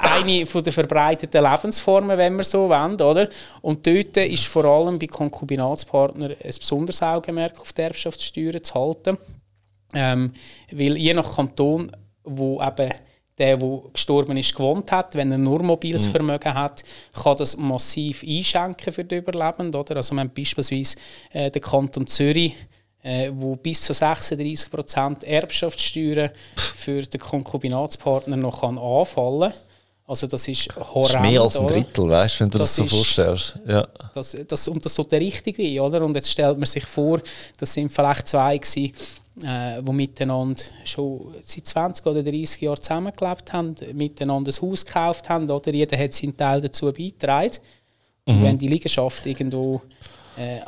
[0.00, 3.28] eine von der verbreiteten Lebensformen, wenn wir so wollen, oder?
[3.60, 9.18] Und dort ist vor allem bei Konkubinatspartnern ein besonderes Augenmerk auf die Erbschaftssteuern zu halten.
[9.94, 10.32] Ähm,
[10.72, 11.92] weil je nach Kanton,
[12.24, 12.90] wo eben
[13.38, 16.10] der, der gestorben ist, gewohnt hat, wenn er nur mobiles mhm.
[16.10, 19.80] Vermögen hat, kann das massiv einschenken für die Überlebenden.
[19.80, 19.96] Oder?
[19.96, 20.96] Also man beispielsweise
[21.30, 22.54] äh, der Kanton Zürich
[23.02, 29.52] äh, wo bis zu 36% Erbschaftssteuern für den Konkubinatspartner noch kann anfallen
[30.06, 31.14] Also das ist horrend.
[31.14, 33.58] Das ist mehr als ein Drittel, weißt wenn du das, das so vorstellst.
[33.66, 33.86] Ja.
[34.14, 36.04] Das, das, und das sollte richtig sein, oder?
[36.04, 37.20] Und jetzt stellt man sich vor,
[37.56, 38.92] das sind vielleicht zwei gewesen,
[39.42, 45.28] äh, die miteinander schon seit 20 oder 30 Jahren zusammengelebt haben, miteinander ein Haus gekauft
[45.28, 45.72] haben, oder?
[45.72, 47.58] Jeder hat seinen Teil dazu beigetragen.
[48.24, 48.44] Und mhm.
[48.44, 49.82] wenn die Liegenschaft irgendwo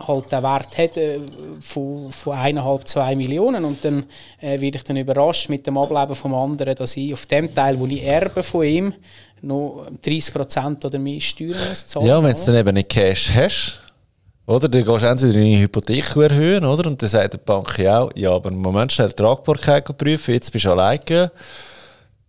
[0.06, 1.18] halt den Wert hat äh,
[1.60, 4.04] von, von 1,5, 2 Millionen und dann
[4.40, 7.78] äh, werde ich dann überrascht mit dem Ableben vom anderen, dass ich auf dem Teil,
[7.78, 8.94] wo ich erbe von ihm,
[9.40, 12.06] noch 30% oder mehr Steuern muss zahlen.
[12.06, 13.80] Ja, wenn du dann eben nicht Cash hast,
[14.46, 14.68] oder?
[14.68, 16.86] Dann gehst du entweder deine Hypothek erhöhen, oder?
[16.88, 20.34] Und dann sagt die Bank ja auch, ja, aber im Moment schnell die Tragbarkeit prüfen,
[20.34, 21.30] jetzt bist du alleine.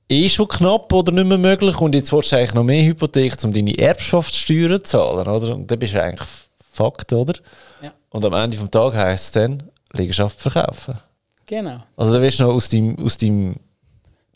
[0.07, 3.35] Eh schon knapp oder nicht mehr möglich und jetzt willst du eigentlich noch mehr Hypothek,
[3.43, 5.55] um deine Erbschaftssteuern zu zahlen, oder?
[5.55, 6.01] Und dann bist du
[6.75, 7.33] Fakt, oder?
[7.81, 7.93] Ja.
[8.09, 10.99] Und am Ende des Tages heisst es dann, Liegenschaft verkaufen.
[11.45, 11.83] Genau.
[11.95, 13.55] Also dann wirst du noch aus deinem, aus deinem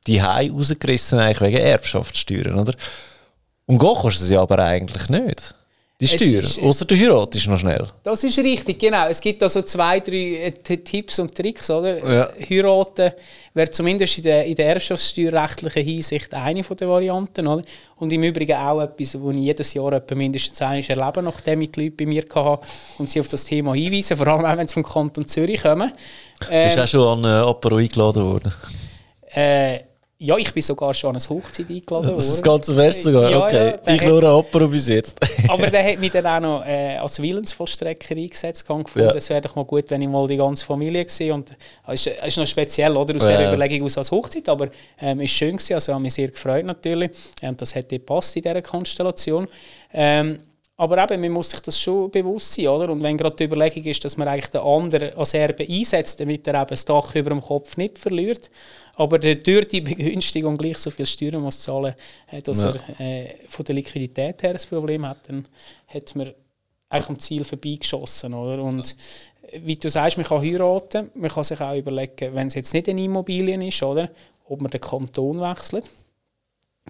[0.08, 2.74] die rausgerissen eigentlich wegen Erbschaftssteuern, oder?
[3.66, 5.56] Und gehen kannst du es ja aber eigentlich nicht.
[6.02, 7.86] Die Steuer, außer du heiratest noch schnell.
[8.04, 9.08] Das ist richtig, genau.
[9.08, 11.98] Es gibt also zwei, drei äh, Tipps und Tricks, oder?
[11.98, 12.30] Ja.
[12.50, 13.12] Heiraten
[13.54, 17.64] wäre zumindest in der, in der erbschaftssteuerrechtlichen Hinsicht eine von den Varianten, oder?
[17.98, 21.84] Und im Übrigen auch etwas, was ich jedes Jahr mindestens einmal erlebe, nachdem ich die
[21.84, 22.60] Leute bei mir hatte
[22.98, 25.92] und sie auf das Thema hinweisen, vor allem auch, wenn sie vom Kanton Zürich kommen.
[26.50, 28.54] Ähm, Bist du auch schon an äh, Apero eingeladen worden?
[29.34, 29.80] Äh,
[30.22, 32.16] ja, ich bin sogar schon an eine Hochzeit eingeladen worden.
[32.16, 33.32] Das ist das ganze Fest sogar?
[33.32, 33.76] Ja, okay.
[33.86, 35.18] Ja, ich nur ein Apero bis jetzt.
[35.48, 38.68] aber der hat mich dann auch noch äh, als Willensvollstrecker eingesetzt.
[38.68, 39.00] Gefunden.
[39.00, 39.12] Ja.
[39.16, 41.52] Es wäre doch mal gut, wenn ich mal die ganze Familie gesehen und
[41.88, 43.16] Es ist, ist noch speziell, oder?
[43.16, 43.38] Aus ja.
[43.38, 44.68] der Überlegung aus als Hochzeit, aber
[45.00, 45.76] ähm, ist schön gewesen.
[45.76, 47.12] Also, habe mich sehr gefreut natürlich.
[47.42, 49.48] Ähm, das hätte gepasst in dieser Konstellation.
[49.94, 50.40] Ähm,
[50.80, 52.90] aber eben, man muss sich das schon bewusst sein, oder?
[52.90, 56.48] Und wenn gerade die Überlegung ist, dass man eigentlich den anderen als Erbe einsetzt, damit
[56.48, 58.50] er eben das Dach über dem Kopf nicht verliert,
[59.00, 61.96] aber durch die Begünstigung gleich so viel Steuern muss zahlen,
[62.30, 62.74] äh, dass ja.
[62.98, 65.46] er äh, von der Liquidität her ein Problem hat, dann
[65.88, 66.34] hat man
[66.90, 68.62] eigentlich am Ziel vorbeigeschossen, oder?
[68.62, 68.98] Und
[69.62, 72.90] wie du sagst, man kann heiraten, man kann sich auch überlegen, wenn es jetzt nicht
[72.90, 74.10] eine Immobilie ist, oder?
[74.50, 75.90] Ob man den Kanton wechselt.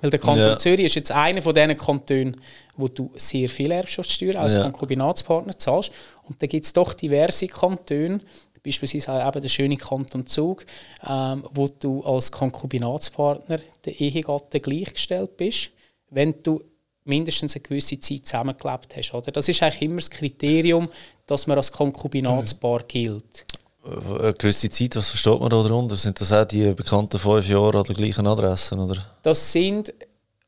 [0.02, 0.58] Weil der Kanton ja.
[0.58, 2.36] Zürich ist jetzt einer von diesen Kantonen,
[2.76, 4.64] wo du sehr viel Erbschaftssteuer als ja.
[4.64, 5.92] Konkubinatspartner zahlst.
[6.28, 8.22] Und da gibt es doch diverse Kantone,
[8.64, 10.66] beispielsweise eben der schöne Kanton Zug,
[11.08, 15.72] ähm, wo du als Konkubinatspartner der Ehegatte gleichgestellt bist,
[16.10, 16.62] wenn du
[17.06, 19.14] mindestens eine gewisse Zeit zusammengelebt hast.
[19.14, 19.32] Oder?
[19.32, 20.90] Das ist eigentlich immer das Kriterium,
[21.26, 23.46] dass man als Konkubinatspaar gilt.
[23.84, 25.98] Eine gewisse Zeit, was versteht man da darunter?
[25.98, 28.76] Sind das auch die bekannten fünf Jahre an der gleichen Adresse?
[28.76, 29.04] Oder?
[29.24, 29.94] Das sind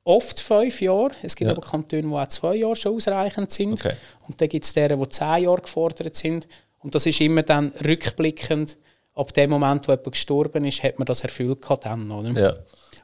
[0.04, 1.12] oft fünf Jahre.
[1.21, 1.56] Es gibt ja.
[1.56, 3.74] aber Kantone, die auch zwei Jahre schon ausreichend sind.
[3.74, 3.95] Okay.
[4.28, 6.47] Und dann gibt es deren, die zehn Jahre gefordert sind.
[6.84, 8.78] Und das ist immer dann rückblickend,
[9.13, 12.32] ab dem Moment, wo jemand gestorben ist, hat man das erfüllt dann, oder?
[12.39, 12.54] Ja.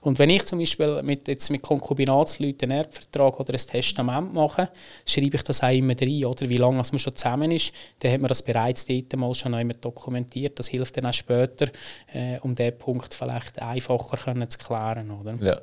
[0.01, 4.69] Und wenn ich zum Beispiel mit, jetzt mit Konkubinatsleuten einen Erbvertrag oder ein Testament mache,
[5.05, 6.47] schreibe ich das auch immer rein, oder?
[6.47, 9.75] Wie lange man schon zusammen ist, dann hat man das bereits dort mal schon einmal
[9.79, 10.57] dokumentiert.
[10.59, 11.67] Das hilft dann auch später,
[12.13, 15.35] äh, um diesen Punkt vielleicht einfacher können zu klären, oder?
[15.41, 15.59] Ja.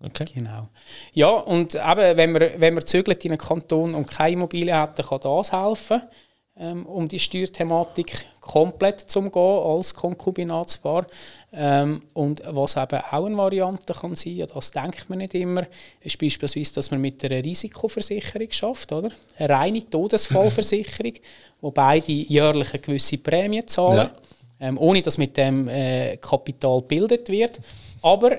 [0.00, 0.24] Okay.
[0.34, 0.62] Genau.
[1.14, 4.98] Ja, und eben, wenn man, wenn man zügelt in einem Kanton und keine Immobilie hat,
[4.98, 6.02] dann kann das helfen
[6.56, 11.06] ähm, um die Steuerthematik komplett zu gehen als Konkubinatspaar.
[11.52, 15.66] Ähm, und was eben auch eine Variante kann sein, das denkt man nicht immer,
[16.00, 19.10] ist beispielsweise, dass man mit einer Risikoversicherung schafft, oder?
[19.36, 21.14] Eine reine Todesfallversicherung,
[21.60, 24.10] wo beide jährlich eine gewisse Prämie zahlen,
[24.60, 24.68] ja.
[24.68, 27.60] ähm, ohne dass mit dem äh, Kapital gebildet wird.
[28.02, 28.38] Aber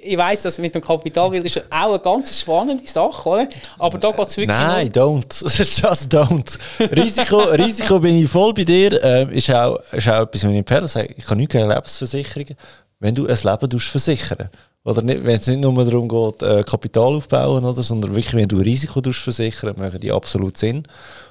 [0.00, 3.48] ich weiß, dass mit dem Kapitalbild ist auch eine ganz spannende Sache, oder?
[3.78, 4.56] Aber da geht es wirklich.
[4.56, 5.42] Nein, don't.
[5.58, 6.58] Just don't.
[6.94, 9.02] Risiko, Risiko bin ich voll bei dir.
[9.02, 11.14] Äh, ist, auch, ist auch etwas, was ich empfehle.
[11.16, 12.56] Ich kann nicht gegen Lebensversicherungen.
[13.00, 14.48] Wenn du ein Leben versichern
[14.84, 18.48] oder nicht, wenn es nicht nur darum geht, äh, Kapital aufbauen, oder, sondern wirklich, wenn
[18.48, 20.86] du Risiko versichern machen die absolut Sinn.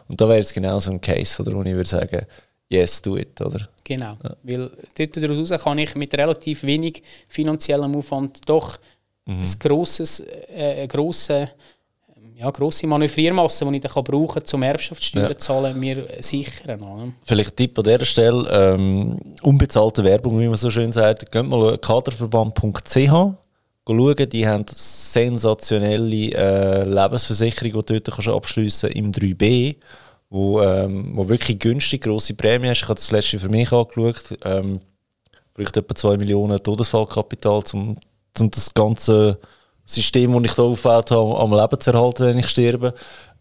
[0.07, 2.25] Und da wäre jetzt genau so ein Case, oder, wo ich würde sagen,
[2.69, 3.69] yes, do it, oder?
[3.83, 4.35] Genau, ja.
[4.43, 8.77] weil dort daraus kann ich mit relativ wenig finanziellem Aufwand doch
[9.25, 9.39] mhm.
[9.43, 11.49] ein grosses, äh, eine grosse,
[12.35, 15.37] ja, grosse Manövriermasse, die ich dann brauchen kann, um Erbschaftssteuern ja.
[15.37, 16.81] zahlen, mir sichern.
[16.81, 17.11] Oder?
[17.23, 21.77] Vielleicht Tipp an dieser Stelle, ähm, unbezahlte Werbung, wie man so schön sagt, geht mal
[21.77, 23.35] kaderverband.ch
[23.85, 29.75] schauen, die haben sensationelle äh, Lebensversicherung, die du dort abschliessen kannst im 3B
[30.33, 32.81] wo, ähm, wo wirklich günstig grosse Prämie hast.
[32.81, 34.35] Ich habe das letzte für mich angeschaut.
[34.43, 34.79] Ähm,
[35.53, 37.97] braucht etwa 2 Millionen Todesfallkapital, um,
[38.39, 39.37] um das ganze
[39.85, 42.95] System, das ich hier aufgebaut habe, am Leben zu erhalten, wenn ich sterbe.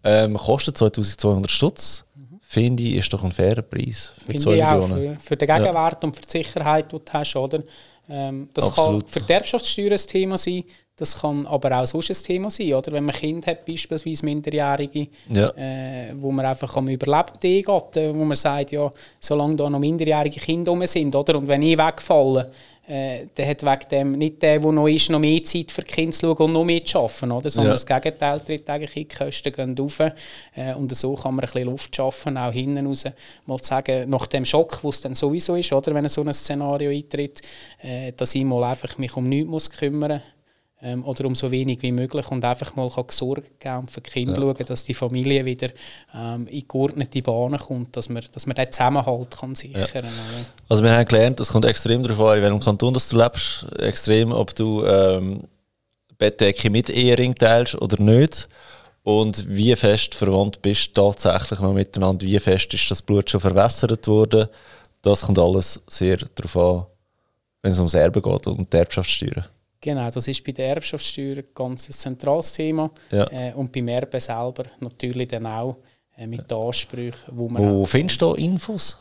[0.04, 2.04] Ähm, kostet 2200 Stutz.
[2.14, 2.40] Mhm.
[2.42, 4.12] Finde ich, ist doch ein fairer Preis.
[4.26, 4.86] Für Finde ich auch.
[4.86, 6.06] Für, für, den Gegenwert ja.
[6.06, 7.36] und für die Sicherheit, die du hast.
[7.36, 7.62] Oder?
[8.10, 9.04] Ähm, das Absolut.
[9.04, 10.64] kann für die Erbschaftssteuer ein Thema sein.
[11.02, 12.92] Das kann aber auch sonst ein Thema sein, oder?
[12.92, 15.48] Wenn man Kind hat, beispielsweise Minderjährige, Ja.
[15.56, 18.88] äh, wo man einfach am Überleben geht, wo man sagt, ja,
[19.18, 21.38] solange da noch minderjährige Kinder rum sind, oder?
[21.38, 22.52] Und wenn ich wegfalle,
[22.86, 25.92] äh, dann hat wegen dem nicht der, der noch ist, noch mehr Zeit für die
[25.92, 27.50] Kinder zu schauen und noch mehr zu arbeiten, oder?
[27.50, 27.74] sondern Ja.
[27.74, 29.98] das Gegenteil tritt eigentlich in die Kosten gehen rauf.
[30.54, 33.04] Äh, und so kann man ein bisschen Luft schaffen, auch hinten raus.
[33.46, 35.92] Mal zu sagen, nach dem Schock, wo es dann sowieso ist, oder?
[35.94, 37.40] wenn so ein Szenario eintritt,
[37.82, 40.20] äh, dass ich mal einfach mich um nichts muss kümmern muss
[40.82, 44.00] ähm, oder um so wenig wie möglich und einfach mal kann Sorge geben und für
[44.00, 45.68] die Kinder schauen, dass die Familie wieder
[46.14, 50.10] ähm, in geordnete Bahnen kommt, dass man, dass man den Zusammenhalt kann sichern kann.
[50.68, 53.66] Also wir haben gelernt, es kommt extrem darauf an, in welchem Kanton dass du lebst.
[53.78, 55.44] Extrem, ob du ähm,
[56.18, 58.48] Bettdecke mit Ehering teilst oder nicht.
[59.04, 62.24] Und wie fest verwandt bist du tatsächlich noch miteinander.
[62.24, 64.48] Wie fest ist das Blut schon verwässert worden.
[65.02, 66.86] Das kommt alles sehr darauf an,
[67.62, 69.46] wenn es ums Erbe geht und die Erbschaftssteuern.
[69.82, 72.90] Genau, das ist bei der Erbschaftssteuer ein ganz zentrales Thema.
[73.10, 73.26] Ja.
[73.30, 75.76] Äh, und beim Erben selber natürlich dann auch
[76.16, 78.96] äh, mit den Ansprüchen, wo man Wo findest du Infos?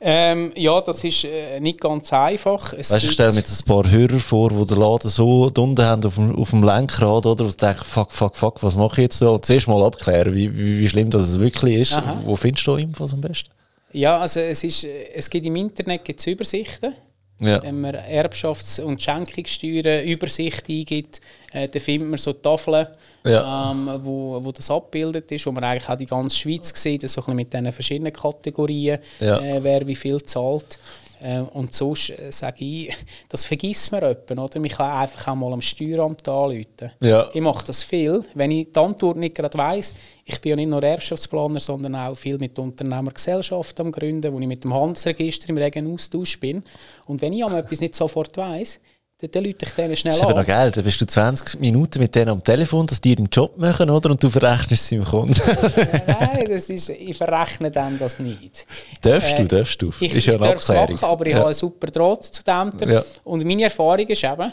[0.00, 2.72] Ähm, ja, das ist äh, nicht ganz einfach.
[2.72, 5.50] Es Weißt du, ich stelle mir jetzt ein paar Hörer vor, die den Laden so
[5.56, 7.44] unten haben auf dem, auf dem Lenkrad, oder?
[7.44, 9.40] Und denken, fuck, fuck, fuck, was mache ich jetzt da?
[9.42, 11.94] Zuerst mal abklären, wie, wie, wie schlimm das wirklich ist.
[11.94, 12.22] Aha.
[12.24, 13.50] Wo findest du Infos am besten?
[13.92, 16.94] Ja, also es, ist, äh, es gibt im Internet gibt's Übersichten.
[17.40, 17.62] Ja.
[17.62, 21.20] Wenn man Erbschafts- und Schenkungssteuern Übersicht eingibt,
[21.52, 22.88] äh, dann findet man so Tafeln,
[23.24, 23.70] Ja.
[23.70, 27.20] ähm, wo, wo das abgebildet ist, wo man eigentlich auch die ganze Schweiz sieht, so
[27.20, 29.38] ein bisschen mit diesen verschiedenen Kategorien, Ja.
[29.38, 30.78] äh, wer wie viel zahlt.
[31.20, 32.96] Äh, und sonst äh, sage ich,
[33.28, 34.60] das vergisst man jemanden, oder?
[34.60, 36.92] Man kann einfach auch mal am Steueramt anrufen.
[37.00, 37.28] Ja.
[37.32, 38.22] Ich mache das viel.
[38.34, 42.16] Wenn ich die Antwort nicht gerade weiss, ich bin ja nicht nur Erbschaftsplaner, sondern auch
[42.16, 46.62] viel mit Unternehmergesellschaften am Gründen, wo ich mit dem Handelsregister im regen Austausch bin.
[47.06, 48.80] Und wenn ich einmal etwas nicht sofort weiss,
[49.20, 50.46] dann, dann rufe ich denen schnell Das ist aber noch an.
[50.46, 50.70] geil.
[50.70, 54.10] Dann bist du 20 Minuten mit denen am Telefon, dass die ihren Job machen, oder?
[54.10, 55.34] Und du verrechnest es im Kunden.
[56.06, 58.66] Nein, das ist, ich verrechne dem das nicht.
[59.02, 59.90] darfst du, Äh, darfst du.
[60.00, 61.38] Ich, ist ja ich darf es machen, aber ich ja.
[61.38, 62.90] habe einen super Draht zu Ämtern.
[62.90, 63.04] Ja.
[63.24, 64.52] Und meine Erfahrung ist eben,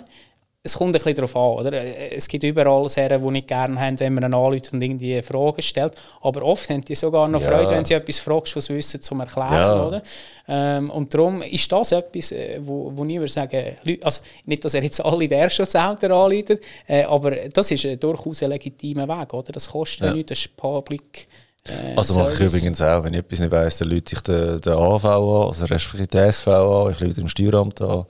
[0.66, 1.66] es kommt ein bisschen darauf an.
[1.68, 1.74] Oder?
[2.12, 5.62] Es gibt überall Serien, die nicht gerne haben, wenn man einen anruft und irgendwie Fragen
[5.62, 5.94] stellt.
[6.22, 7.50] Aber oft haben die sogar noch Ja.
[7.52, 9.54] Freude, wenn sie etwas fragst, was sie wissen, zum Erklären.
[9.54, 9.86] Ja.
[9.88, 10.02] Oder?
[10.48, 13.64] Ähm, und darum ist das etwas, äh, wo, wo ich würde sagen,
[14.02, 18.42] also nicht, dass er jetzt alle der Erstschutzämter anleitet, äh, aber das ist äh, durchaus
[18.42, 19.34] ein legitimer Weg.
[19.34, 19.52] Oder?
[19.54, 20.14] Das kostet Ja.
[20.14, 21.28] nichts, das ist Public.
[21.68, 24.62] Äh, Also mache ich übrigens auch, wenn ich etwas nicht weiss, dann rufe ich den,
[24.62, 28.06] den AV an, also respektive den SV an, ich rufe im Steueramt an.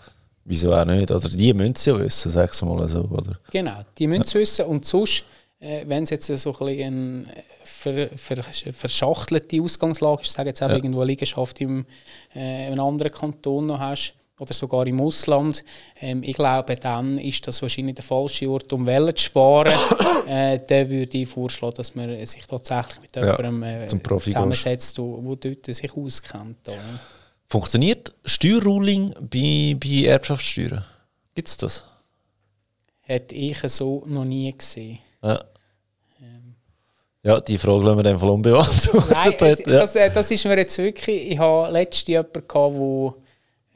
[0.47, 1.09] Wieso auch nicht?
[1.09, 3.39] Oder die müssen es ja wissen, sag's mal so, oder?
[3.51, 4.65] Genau, die müssen es wissen.
[4.65, 5.25] Und sonst,
[5.59, 10.61] äh, wenn es jetzt so ein bisschen eine ver, ver, verschachtelte Ausgangslage ist, sage jetzt
[10.61, 10.75] auch Ja.
[10.75, 11.85] irgendwo eine Liegenschaft im,
[12.35, 15.63] äh, in einem anderen Kanton noch hast oder sogar im Ausland,
[15.99, 19.73] ähm, ich glaube, dann ist das wahrscheinlich der falsche Ort, um Wellen zu sparen.
[20.27, 24.29] äh, dann würde ich vorschlagen, dass man sich tatsächlich mit Ja, jemandem äh, zum Profi
[24.29, 26.67] zusammensetzt, der dort sich auskennt.
[26.67, 26.77] Oder?
[27.47, 30.83] Funktioniert Steuerruling bei, bei Erbschaftssteuern?
[31.35, 31.83] Gibt es das?
[33.01, 34.99] Hätte ich so noch nie gesehen.
[35.21, 35.39] Ja.
[37.25, 39.09] Ja, die Frage lassen wir dann voll unbeantwortet.
[39.09, 39.65] Nein, es, ja.
[39.65, 41.31] das, äh, das ist mir jetzt wirklich.
[41.31, 43.13] Ich habe letztens jemanden gehabt, der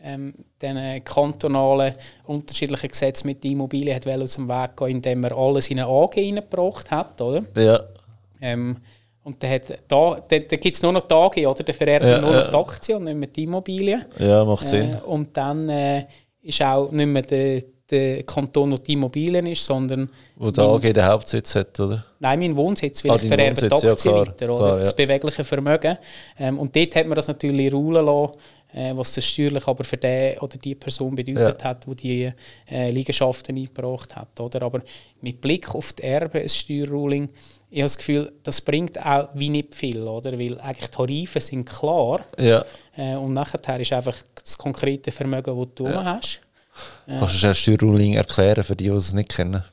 [0.04, 1.94] ähm, den kantonalen
[2.28, 5.88] unterschiedlichen Gesetzen mit der Immobilie hat aus dem Weg gehen, indem er alles in eine
[5.88, 7.44] AG reingebracht hat, oder?
[7.56, 7.80] ja.
[8.40, 8.78] Ähm,
[9.30, 11.64] und dann, hat, da, da, da gibt es nur noch die AG, oder?
[11.64, 12.44] Dann vererbt Ja, man nur ja.
[12.46, 14.06] noch die Aktie und nicht mehr die Immobilie.
[14.18, 14.94] ja, macht Sinn.
[14.94, 16.06] Äh, und dann äh,
[16.42, 20.82] ist auch nicht mehr der, der Kanton, der die Immobilien ist, sondern Wo der AG
[20.82, 22.06] den Hauptsitz hat, oder?
[22.20, 24.66] Nein, mein Wohnsitz, weil Ah, ich vererbe die Wohnsitz, ja, Aktien klar, weiter, oder?
[24.66, 24.94] klar, das ja.
[25.06, 25.98] bewegliche Vermögen.
[26.40, 28.34] Ähm, und dort hat man das natürlich ruhen lassen,
[28.74, 32.32] äh, was das steuerlich aber für den oder die Person bedeutet hat, die die
[32.72, 34.40] äh, Liegenschaften eingebracht hat.
[34.40, 34.62] Oder?
[34.64, 34.82] Aber
[35.22, 37.30] mit Blick auf die Erbe, ein Steuerruling,
[37.72, 40.32] ich habe das Gefühl, das bringt auch wie nicht viel, oder?
[40.38, 42.66] weil eigentlich die Tarife sind klar Ja.
[42.98, 46.04] äh, und nachher ist einfach das konkrete Vermögen, das du ja.
[46.04, 46.42] hast.
[47.06, 49.64] Kannst du ein Steuerruling erklären für die, die es nicht kennen?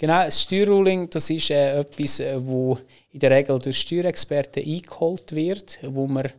[0.00, 2.78] Genau, das Steuerruling, das ist äh, etwas, äh, wo
[3.12, 6.30] in der Regel durch Steuerexperten eingeholt wird, wo man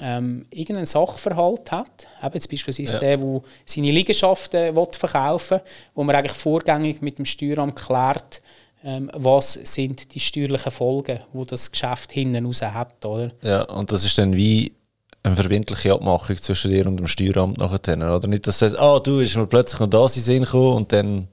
[0.00, 2.98] ähm, irgendeinen Sachverhalt hat, eben jetzt beispielsweise Ja.
[3.00, 8.40] der, der seine Liegenschaften will verkaufen will, wo man eigentlich vorgängig mit dem Steueramt klärt,
[9.12, 13.30] was sind die steuerlichen Folgen, wo das Geschäft hinten raus hat, oder?
[13.42, 14.72] Ja, und das ist dann wie
[15.22, 18.26] eine verbindliche Abmachung zwischen dir und dem Steueramt nachher, oder?
[18.26, 20.92] Nicht, dass du sagst, ah, du ist mir plötzlich noch das in Sinn gekommen und
[20.92, 21.28] dann...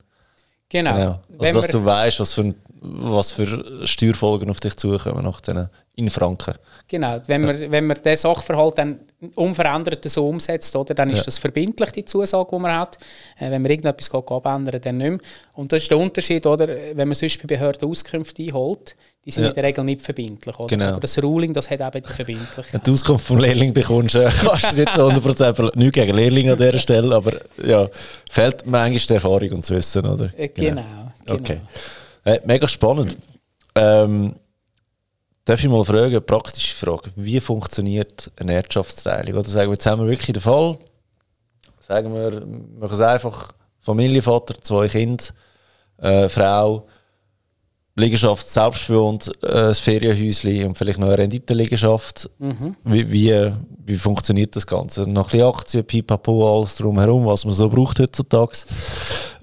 [0.72, 0.94] Genau.
[0.96, 1.20] Genau.
[1.30, 5.42] Wenn Also, dass wir- du weißt, was für, was für Steuerfolgen auf dich zukommen nach
[5.42, 6.54] denen in Franken.
[6.88, 9.00] Genau, wenn man, wenn man den Sachverhalt dann
[9.36, 11.24] unverändert so umsetzt, oder, dann ist Ja.
[11.24, 12.98] das verbindlich, die Zusage, die man hat.
[13.38, 15.20] Äh, wenn man irgendetwas abändern dann nicht mehr.
[15.56, 19.44] Und das ist der Unterschied, oder, wenn man sonst bei Behörden Auskünfte einholt, die sind
[19.44, 19.50] Ja.
[19.50, 20.58] in der Regel nicht verbindlich.
[20.58, 20.68] Oder?
[20.68, 20.86] Genau.
[20.92, 22.74] Aber das Ruling, das hat eben die Verbindlichkeit.
[22.74, 25.94] Wenn du die Auskunft vom Lehrling bekommst, äh, kannst du nicht zu 100% ver- nicht
[25.94, 27.90] gegen Lehrlinge an dieser Stelle, aber ja,
[28.32, 30.30] fehlt manchmal die Erfahrung und das Wissen, oder?
[30.38, 30.82] Äh, genau.
[31.26, 31.40] genau.
[31.40, 31.58] Okay.
[32.30, 33.18] Äh, mega spannend.
[33.76, 34.36] Ähm,
[35.46, 39.40] darf ich mal fragen, eine praktische Frage, wie funktioniert eine Erbschaftsteilung?
[39.40, 40.78] Oder sagen wir, jetzt haben wir wirklich den Fall,
[41.80, 45.24] sagen wir, wir machen es einfach, Familie, Vater, zwei Kinder,
[45.98, 46.86] äh, Frau,
[47.96, 52.30] Liegenschaft selbst bewohnt, äh, ein Ferienhäuschen und vielleicht noch eine Renditeliegenschaft.
[52.84, 53.54] Wie, wie,
[53.86, 55.02] wie funktioniert das Ganze?
[55.10, 58.58] Noch ein bisschen Aktien, Pipapo, alles drumherum, was man so braucht heutzutage.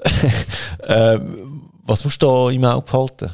[0.87, 1.56] ähm,
[1.87, 3.31] was musst du da im Auge behalten?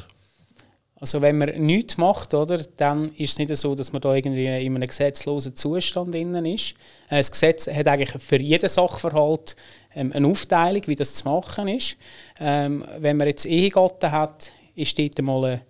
[0.95, 4.45] Also wenn man nichts macht, oder, dann ist es nicht so, dass man da irgendwie
[4.45, 6.75] in einem gesetzlosen Zustand innen ist.
[7.09, 9.57] Äh, Das Gesetz hat eigentlich für jeden Sachverhalt
[9.95, 11.97] ähm, eine Aufteilung, wie das zu machen ist.
[12.39, 15.61] Ähm, wenn man jetzt Ehegatten hat, ist dort mal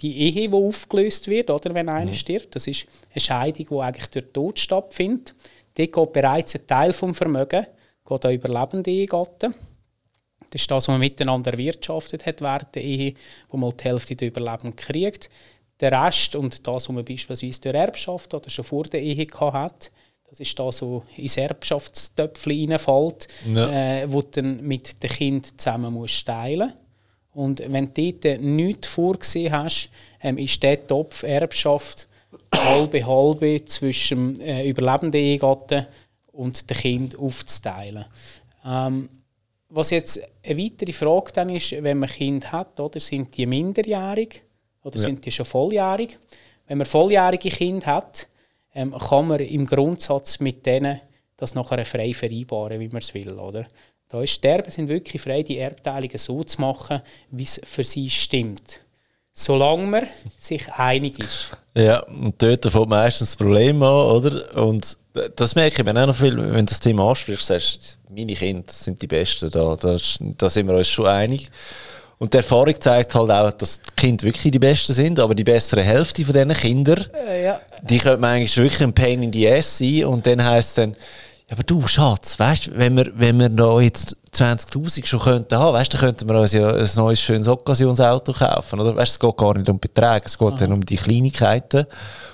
[0.00, 2.56] die Ehe, die aufgelöst wird, oder, wenn einer stirbt.
[2.56, 5.34] Das ist eine Scheidung, die eigentlich durch den Tod stattfindet.
[5.76, 7.64] Dort geht bereits ein Teil vom Vermögen
[8.04, 9.54] geht an überlebende Ehegatten.
[10.50, 13.14] Das ist das, was man miteinander erwirtschaftet hat während der Ehe,
[13.48, 15.30] wo man die Hälfte der Überlebenden kriegt.
[15.80, 19.90] Der Rest und das, was man beispielsweise durch Erbschaft oder schon vor der Ehe hat,
[20.28, 24.02] das ist das, was ins Erbschaftstöpfchen reinfällt, Ja.
[24.02, 26.72] äh, wo du dann mit dem Kind zusammen musst teilen
[27.32, 29.90] Und wenn du dort nichts vorgesehen hast,
[30.22, 32.06] ähm, ist der Topf Erbschaft
[32.54, 35.86] halbe halbe zwischen dem äh, überlebenden Ehegatten
[36.32, 38.04] und dem Kind aufzuteilen.
[38.64, 39.08] Ähm,
[39.70, 44.42] was jetzt eine weitere Frage dann ist, wenn man Kind hat, oder, sind die minderjährig
[44.82, 45.02] oder Ja.
[45.02, 46.18] sind die schon volljährig?
[46.66, 48.28] Wenn man volljährige Kinder hat,
[48.74, 51.00] ähm, kann man im Grundsatz mit denen
[51.36, 53.32] das nachher frei vereinbaren, wie man es will.
[53.38, 53.66] Oder?
[54.08, 57.84] Da ist die Erben sind wirklich frei, die Erbteilungen so zu machen, wie es für
[57.84, 58.80] sie stimmt.
[59.32, 60.06] Solange man
[60.38, 61.50] sich einig ist.
[61.74, 64.64] Ja, und dort fängt meistens das Problem an, oder?
[64.66, 64.98] Und
[65.36, 68.64] das merke ich mir auch noch viel, wenn du das Thema ansprichst, sagst meine Kinder
[68.68, 69.96] sind die Besten, da, da,
[70.38, 71.50] da sind wir uns schon einig.
[72.18, 75.44] Und die Erfahrung zeigt halt auch, dass die Kinder wirklich die Besten sind, aber die
[75.44, 77.60] bessere Hälfte von diesen Kindern, Äh, ja.
[77.82, 80.74] die könnte man eigentlich wirklich ein Pain in the Ass sein und dann heisst es
[80.74, 85.20] dann, ja, aber du, Schatz, weißt du, wenn wir, wenn wir da jetzt 20.000 schon
[85.20, 88.94] könnten haben, weißt dann könnten wir uns ja ein neues, schönes Occasionsauto kaufen, oder?
[88.94, 91.86] Weißt es geht gar nicht um Beträge, es geht dann um die Kleinigkeiten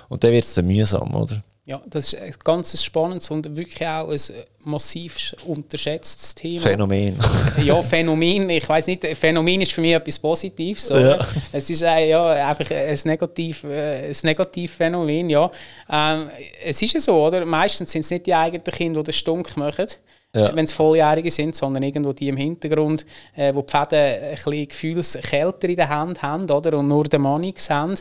[0.09, 1.43] und dann wird es dann mühsam, oder?
[1.69, 4.21] Ja, das ist ein ganz spannendes und wirklich auch ein
[4.61, 6.61] massiv unterschätztes Thema.
[6.61, 7.19] Phänomen.
[7.65, 10.89] ja, Phänomen, ich weiß nicht, Phänomen ist für mich etwas Positives.
[10.91, 11.27] Ja.
[11.51, 15.51] Es ist äh, ja, einfach ein, Negativ, äh, ein Negativphänomen, ja.
[15.91, 16.31] Ähm,
[16.65, 17.45] es ist ja so, oder?
[17.45, 19.89] Meistens sind es nicht die eigenen Kinder, die den Stunk machen,
[20.37, 20.55] Ja.
[20.55, 24.69] wenn es Volljährige sind, sondern irgendwo die im Hintergrund, äh, wo die Fäden ein bisschen
[24.69, 26.79] gefühlskälter in der Hand haben, oder?
[26.79, 27.95] Und nur den Mann sehen.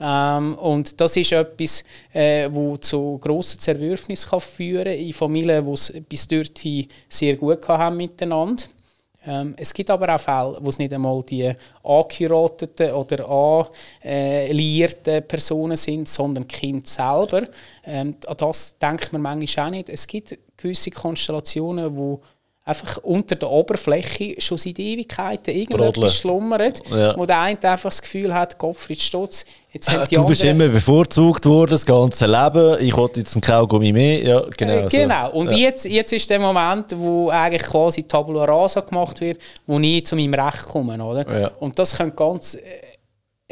[0.00, 5.72] Ähm, und das ist etwas, äh, wo zu grossen Zerwürfnissen kann führen in Familien, die
[5.72, 8.62] es bis dorthin sehr gut haben miteinander.
[9.26, 11.52] Ähm, es gibt aber auch Fälle, wo es nicht einmal die
[11.82, 13.68] angeheirateten oder
[14.02, 17.46] anliierten Personen sind, sondern die Kinder selber.
[17.84, 19.88] Ähm, an das denkt man manchmal auch nicht.
[19.88, 22.20] Es gibt gewisse Konstellationen, wo
[22.64, 27.16] einfach unter der Oberfläche schon seit Ewigkeiten irgendetwas schlummert, Ja.
[27.16, 30.68] wo der eine einfach das Gefühl hat, Gottfried Stutz, jetzt haben die Du bist immer
[30.68, 32.76] bevorzugt worden, das ganze Leben.
[32.80, 34.22] Ich wollte jetzt einen Kaugummi mehr.
[34.22, 34.72] Ja, genau.
[34.72, 34.96] Äh, so.
[34.96, 35.30] genau.
[35.32, 35.56] Und ja.
[35.56, 40.14] jetzt, jetzt ist der Moment, wo eigentlich quasi Tabula Rasa gemacht wird, wo ich zu
[40.14, 41.02] meinem Recht komme.
[41.02, 41.40] Oder?
[41.40, 41.50] Ja.
[41.60, 42.60] Und das können ganz äh,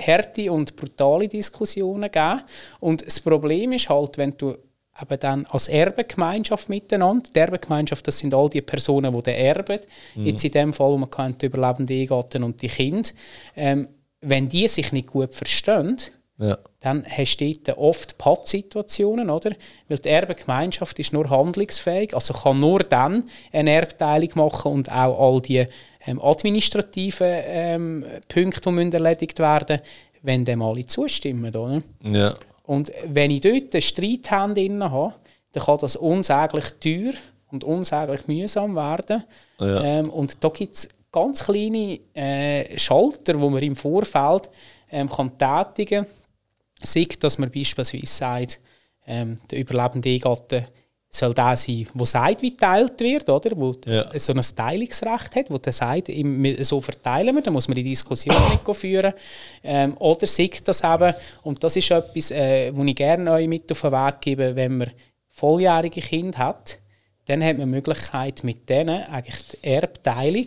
[0.00, 2.42] harte und brutale Diskussionen geben.
[2.80, 4.54] Und das Problem ist halt, wenn du
[5.00, 9.78] eben dann als Erbengemeinschaft miteinander, die Erbengemeinschaft, das sind all die Personen, die erben,
[10.14, 10.26] Mhm.
[10.26, 13.08] jetzt in dem Fall, wo man kennt, die überlebenden Ehegatten und die Kinder,
[13.56, 13.88] ähm,
[14.20, 15.96] wenn die sich nicht gut verstehen,
[16.38, 16.58] Ja.
[16.80, 19.52] dann hast du dort oft Pattsituationen, oder?
[19.88, 25.18] Weil die Erbengemeinschaft ist nur handlungsfähig, also kann nur dann eine Erbteilung machen und auch
[25.34, 25.66] all die
[26.06, 29.80] ähm, administrativen ähm, Punkte, die müssen erledigt werden
[30.22, 31.80] wenn dem alle zustimmen, oder?
[32.02, 32.34] Ja.
[32.68, 35.14] Und wenn ich dort eine Streithand drin habe,
[35.52, 37.14] dann kann das unsäglich teuer
[37.50, 39.24] und unsäglich mühsam werden.
[39.58, 39.82] Ja.
[39.82, 44.50] Ähm, und da gibt es ganz kleine äh, Schalter, wo man im Vorfeld
[44.90, 46.12] ähm, kann tätigen kann.
[46.82, 48.60] Sei, dass man beispielsweise sagt,
[49.06, 50.68] ähm, der überlebende Ehegatte
[51.10, 53.56] soll der sein, der sagt, wie geteilt wird, oder?
[53.56, 54.18] Wo Ja.
[54.18, 56.10] so ein Teilungsrecht hat, wo der sagt,
[56.60, 59.14] so verteilen wir, dann muss man die Diskussion nicht führen.
[59.64, 63.70] Ähm, oder sagt das eben, und das ist etwas, äh, wo ich gerne euch mit
[63.72, 64.90] auf den Weg gebe, wenn man
[65.30, 66.78] volljährige Kinder hat,
[67.26, 70.46] dann hat man die Möglichkeit, mit denen eigentlich die Erbteilung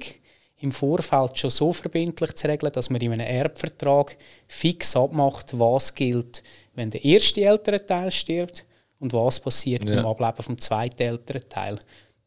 [0.60, 4.16] im Vorfeld schon so verbindlich zu regeln, dass man in einem Erbvertrag
[4.48, 6.44] fix abmacht, was gilt,
[6.76, 8.64] wenn der erste ältere Teil stirbt
[9.02, 10.00] und was passiert ja.
[10.00, 11.80] im Ableben vom zweiten älteren Teil.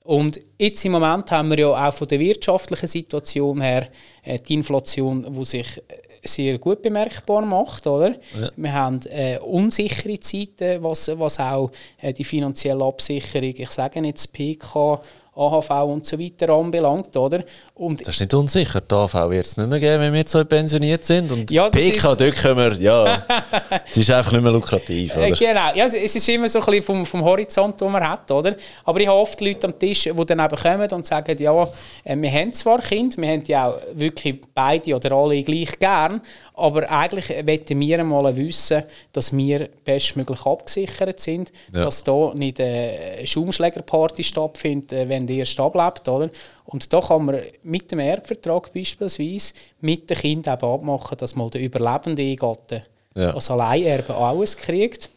[0.05, 3.89] Und jetzt im Moment haben wir ja auch von der wirtschaftlichen Situation her
[4.22, 7.87] äh, die Inflation, die sich äh, sehr gut bemerkbar macht.
[7.87, 8.11] Oder?
[8.39, 8.51] Ja.
[8.55, 11.70] Wir haben äh, unsichere Zeiten, was, was auch
[12.03, 15.01] äh, die finanzielle Absicherung, ich sage jetzt PK,
[15.37, 17.16] AHV und so weiter anbelangt.
[17.16, 17.45] Oder?
[17.74, 18.80] Und das ist nicht unsicher.
[18.80, 21.30] Die AHV wird es nicht mehr geben, wenn wir so pensioniert sind.
[21.32, 22.20] Und ja, PK, ist...
[22.20, 23.26] dort können wir, ja,
[23.87, 25.16] es ist einfach nicht mehr lukrativ.
[25.16, 25.30] Oder?
[25.30, 28.30] Genau, ja, es ist immer so ein bisschen vom, vom Horizont, den man hat.
[28.30, 28.57] Oder?
[28.85, 31.68] Aber ich habe oft Leute am Tisch, die dann eben kommen und sagen, ja,
[32.05, 36.20] äh, wir haben zwar Kinder, wir haben die auch wirklich beide oder alle gleich gern,
[36.55, 41.84] aber eigentlich wollten wir mal wissen, dass wir bestmöglich abgesichert sind, ja.
[41.84, 46.09] dass da nicht eine Schaumschlägerparty stattfindet, äh, wenn der erst ablebt.
[46.09, 46.30] Oder?
[46.66, 51.50] Und da kann man mit dem Erbvertrag beispielsweise mit den Kindern eben abmachen, dass mal
[51.50, 52.82] der überlebende Ehegatte
[53.16, 53.34] ja.
[53.34, 55.11] als Alleinerbe alles kriegt.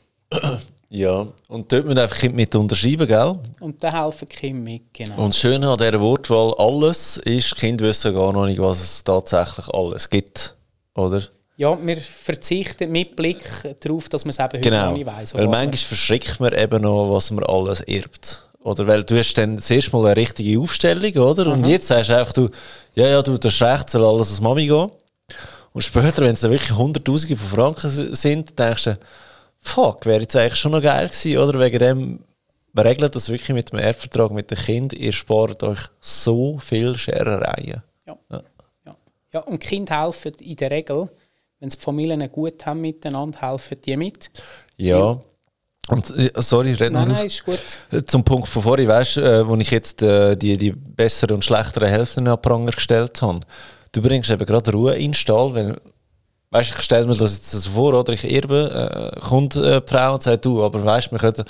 [0.90, 3.38] Ja, und dort müssen einfach Kinder mit unterschreiben, gell?
[3.60, 5.18] Und da helfen Kinder mit, genau.
[5.18, 9.04] Und das Schöne an dieser Wortwahl «alles» ist, Kinder wissen gar noch nicht, was es
[9.04, 10.56] tatsächlich alles gibt,
[10.98, 11.22] oder?
[11.56, 13.44] Ja, wir verzichten mit Blick
[13.80, 14.88] darauf, dass man es eben genau.
[14.88, 15.34] heute nicht weiss.
[15.34, 18.48] Weil manchmal verschreckt man eben noch, was man alles erbt.
[18.62, 21.46] Oder weil du hast dann zuerst mal eine richtige Aufstellung, oder?
[21.46, 21.52] Mhm.
[21.54, 22.50] Und jetzt sagst du einfach, du,
[22.96, 24.92] ja, ja, du hast recht, soll alles als Mami gehen.
[25.74, 29.00] Und später, wenn es dann wirklich Hunderttausende von Franken sind, denkst du,
[29.62, 31.60] fuck, wäre jetzt eigentlich schon noch geil gewesen, oder?
[31.60, 32.20] Wegen dem,
[32.74, 36.98] wir regeln das wirklich mit dem Erbvertrag mit dem Kind, ihr spart euch so viel
[36.98, 37.82] Scherereien.
[38.06, 38.18] Ja.
[38.30, 38.42] ja.
[39.38, 39.40] Ja.
[39.40, 41.10] ja, und Kinder helfen in der Regel,
[41.60, 44.30] wenn es die Familien gut haben miteinander, helfen die mit.
[44.78, 45.20] Ja.
[45.90, 47.60] Und, äh, sorry, red nein, nein, ist gut.
[48.08, 51.46] Zum Punkt von vorhin, weißt du, äh, wo ich jetzt äh, die, die besseren und
[51.46, 53.40] schlechteren Hälften an Pranger gestellt habe.
[53.94, 55.82] Du bringst eben gerade Ruhe in den Stall, weil,
[56.52, 59.88] weißt ich stelle mir das jetzt so vor, oder ich erbe, äh, kommt äh, die
[59.88, 61.46] Frau und sagt, du, aber weißt wir können,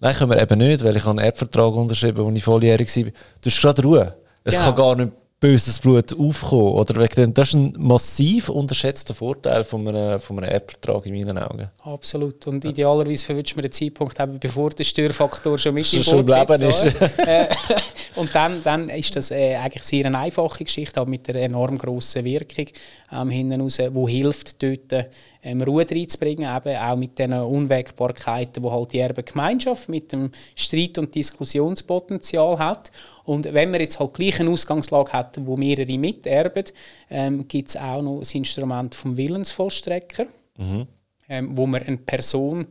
[0.00, 3.04] nein, können wir eben nicht, weil ich einen Erbvertrag unterschrieben, als ich volljährig war.
[3.04, 4.14] Du hast gerade Ruhe.
[4.44, 4.66] Es genau.
[4.66, 6.72] kann gar nicht böses Blut aufkommen.
[6.72, 11.14] Oder wegen dem, das ist ein massiv unterschätzter Vorteil von einem, von einem App-Vertrag in
[11.14, 11.70] meinen Augen.
[11.82, 12.46] Absolut.
[12.46, 16.86] Und idealerweise verwünscht man den Zeitpunkt eben, bevor der Störfaktor schon mit im Boot sitzt.
[16.86, 17.18] Ist.
[17.18, 17.48] Äh,
[18.16, 21.76] und dann, dann ist das äh, eigentlich sehr eine einfache Geschichte, aber mit einer enorm
[21.76, 22.66] grossen Wirkung
[23.12, 25.08] ähm, hinten raus, die hilft, dort
[25.42, 30.98] ähm, Ruhe reinzubringen, eben auch mit den Unwägbarkeiten, die halt die Erbengemeinschaft mit dem Streit-
[30.98, 32.90] und Diskussionspotenzial hat.
[33.24, 36.64] Und wenn wir jetzt halt gleich eine Ausgangslage hätten, wo mehrere miterben,
[37.10, 40.86] ähm, gibt es auch noch das Instrument vom Willensvollstrecker, mhm.
[41.28, 42.66] ähm, wo man eine Person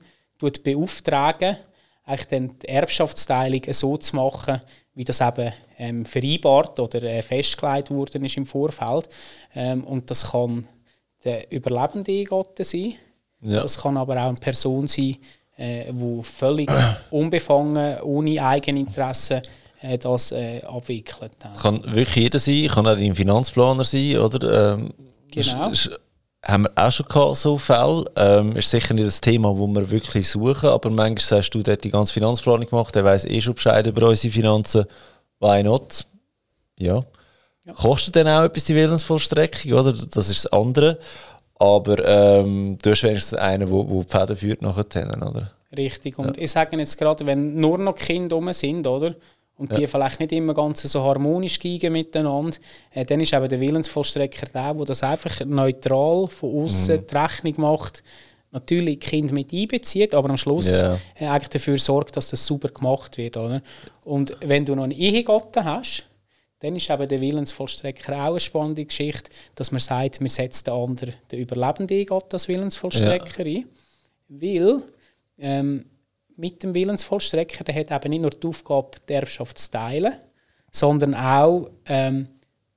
[0.64, 1.58] beauftragen
[2.06, 4.60] eigentlich dann die Erbschaftsteilung so zu machen,
[4.93, 9.10] wie das eben ähm, vereinbart oder äh, festgelegt worden ist im Vorfeld.
[9.56, 10.68] Ähm, und das kann
[11.24, 12.95] der überlebende Ehegatte sein.
[13.41, 13.62] Ja.
[13.62, 15.18] Das kann aber auch eine Person sein,
[15.58, 16.70] äh, die völlig
[17.12, 19.41] unbefangen, ohne Eigeninteresse
[19.84, 21.34] äh, das äh, abwickelt.
[21.62, 24.74] Kann wirklich jeder sein, kann auch ein Finanzplaner sein, oder?
[24.74, 24.90] Ähm,
[25.30, 25.70] genau.
[25.70, 25.92] Ist,
[26.42, 28.06] haben wir auch schon gehabt, so Fälle.
[28.16, 31.74] Ähm, ist sicher nicht das Thema, das wir wirklich suchen, aber manchmal sagst du, der
[31.74, 34.86] hat die ganze Finanzplanung gemacht, der weiß eh schon Bescheid über unsere Finanzen.
[35.40, 36.06] Why not?
[36.80, 37.04] Ja.
[37.66, 37.74] ja.
[37.74, 39.94] Kostet dann auch etwas die Willensvollstreckung, oder?
[39.94, 40.98] Das ist das andere.
[41.56, 45.52] Aber ähm, du hast wenigstens einen, der die Pferde führt nachher, oder?
[45.76, 46.20] Richtig.
[46.20, 46.44] Und ja.
[46.44, 49.16] ich sage jetzt gerade, wenn nur noch Kinder rum sind, oder?
[49.58, 49.80] Und ja.
[49.80, 52.58] die vielleicht nicht immer ganz so harmonisch gehen miteinander,
[52.91, 57.08] äh, dann ist eben der Willensvollstrecker der, der das einfach neutral von außen mhm.
[57.08, 58.04] die Rechnung macht,
[58.51, 60.99] natürlich Kind mit einbezieht, aber am Schluss yeah.
[61.16, 63.36] äh, eigentlich dafür sorgt, dass das super gemacht wird.
[63.36, 63.62] Oder?
[64.06, 66.06] Und wenn du noch einen Ehegatten hast,
[66.60, 70.74] dann ist eben der Willensvollstrecker auch eine spannende Geschichte, dass man sagt, man setzt den
[70.74, 73.60] anderen, den überlebenden Ehegatten als Willensvollstrecker ja.
[73.60, 73.70] ein.
[74.30, 74.84] Weil
[75.39, 75.86] ähm,
[76.38, 80.14] mit dem Willensvollstrecker, der hat eben nicht nur die Aufgabe, die Erbschaft zu teilen,
[80.72, 82.28] sondern auch ähm,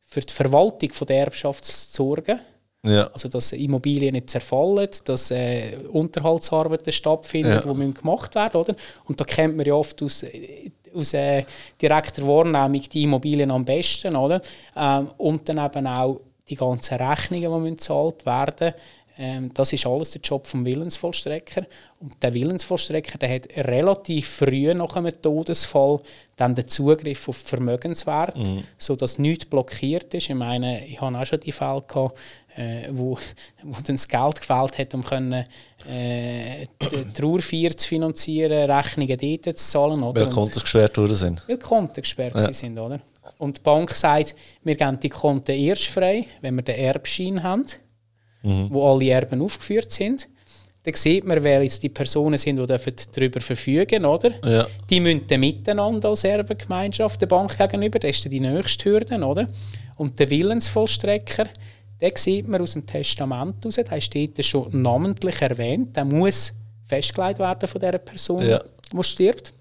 [0.05, 2.41] für die Verwaltung von der Erbschaft zu sorgen.
[2.83, 3.09] Ja.
[3.13, 7.61] Also, dass Immobilien nicht zerfallen, dass äh, Unterhaltsarbeiten stattfinden, ja.
[7.75, 8.77] die gemacht werden oder?
[9.07, 10.25] Und da kennt man ja oft aus,
[10.95, 11.45] aus äh,
[11.81, 14.15] direkter Wahrnehmung die Immobilien am besten.
[14.15, 14.41] Oder?
[14.77, 18.75] Ähm, und dann eben auch die ganzen Rechnungen, die gezahlt werden
[19.19, 21.67] ähm, das ist alles der Job vom Willensvollstrecker.
[22.01, 26.01] Und der Willensvollstrecker der hat relativ früh nach einem Todesfall
[26.37, 28.64] dann den Zugriff auf Vermögenswert, mhm.
[28.77, 30.29] sodass nichts blockiert ist.
[30.29, 32.19] Ich meine, ich hatte auch schon die Fälle, gehabt,
[32.57, 33.17] äh, wo,
[33.62, 35.45] wo dann das Geld gefällt hat, um können,
[35.89, 40.03] äh, die Trauerfeier zu finanzieren, Rechnungen dort zu zahlen.
[40.03, 40.27] Oder?
[40.27, 41.43] Weil Konten gesperrt worden sind.
[41.49, 42.53] Weil Konten gesperrt ja.
[42.53, 43.01] sind, oder?
[43.39, 47.67] Und die Bank sagt, wir geben die Konten erst frei, wenn wir den Erbschein haben,
[48.47, 48.69] mhm.
[48.71, 50.29] wo alle Erben aufgeführt sind.
[50.85, 52.67] Dann sieht man, wer jetzt die Personen sind, die
[53.13, 54.31] darüber verfügen oder?
[54.49, 54.67] Ja.
[54.89, 59.49] Die müssen dann miteinander als Erbengemeinschaft der Bank gegenüber, das ist die nächste Hürde, oder?
[59.97, 61.49] Und der Willensvollstrecker,
[62.01, 66.53] den sieht man aus dem Testament heraus, der dort schon namentlich erwähnt, der muss
[66.87, 68.61] festgelegt werden von dieser Person, ja.
[68.93, 69.55] die stirbt.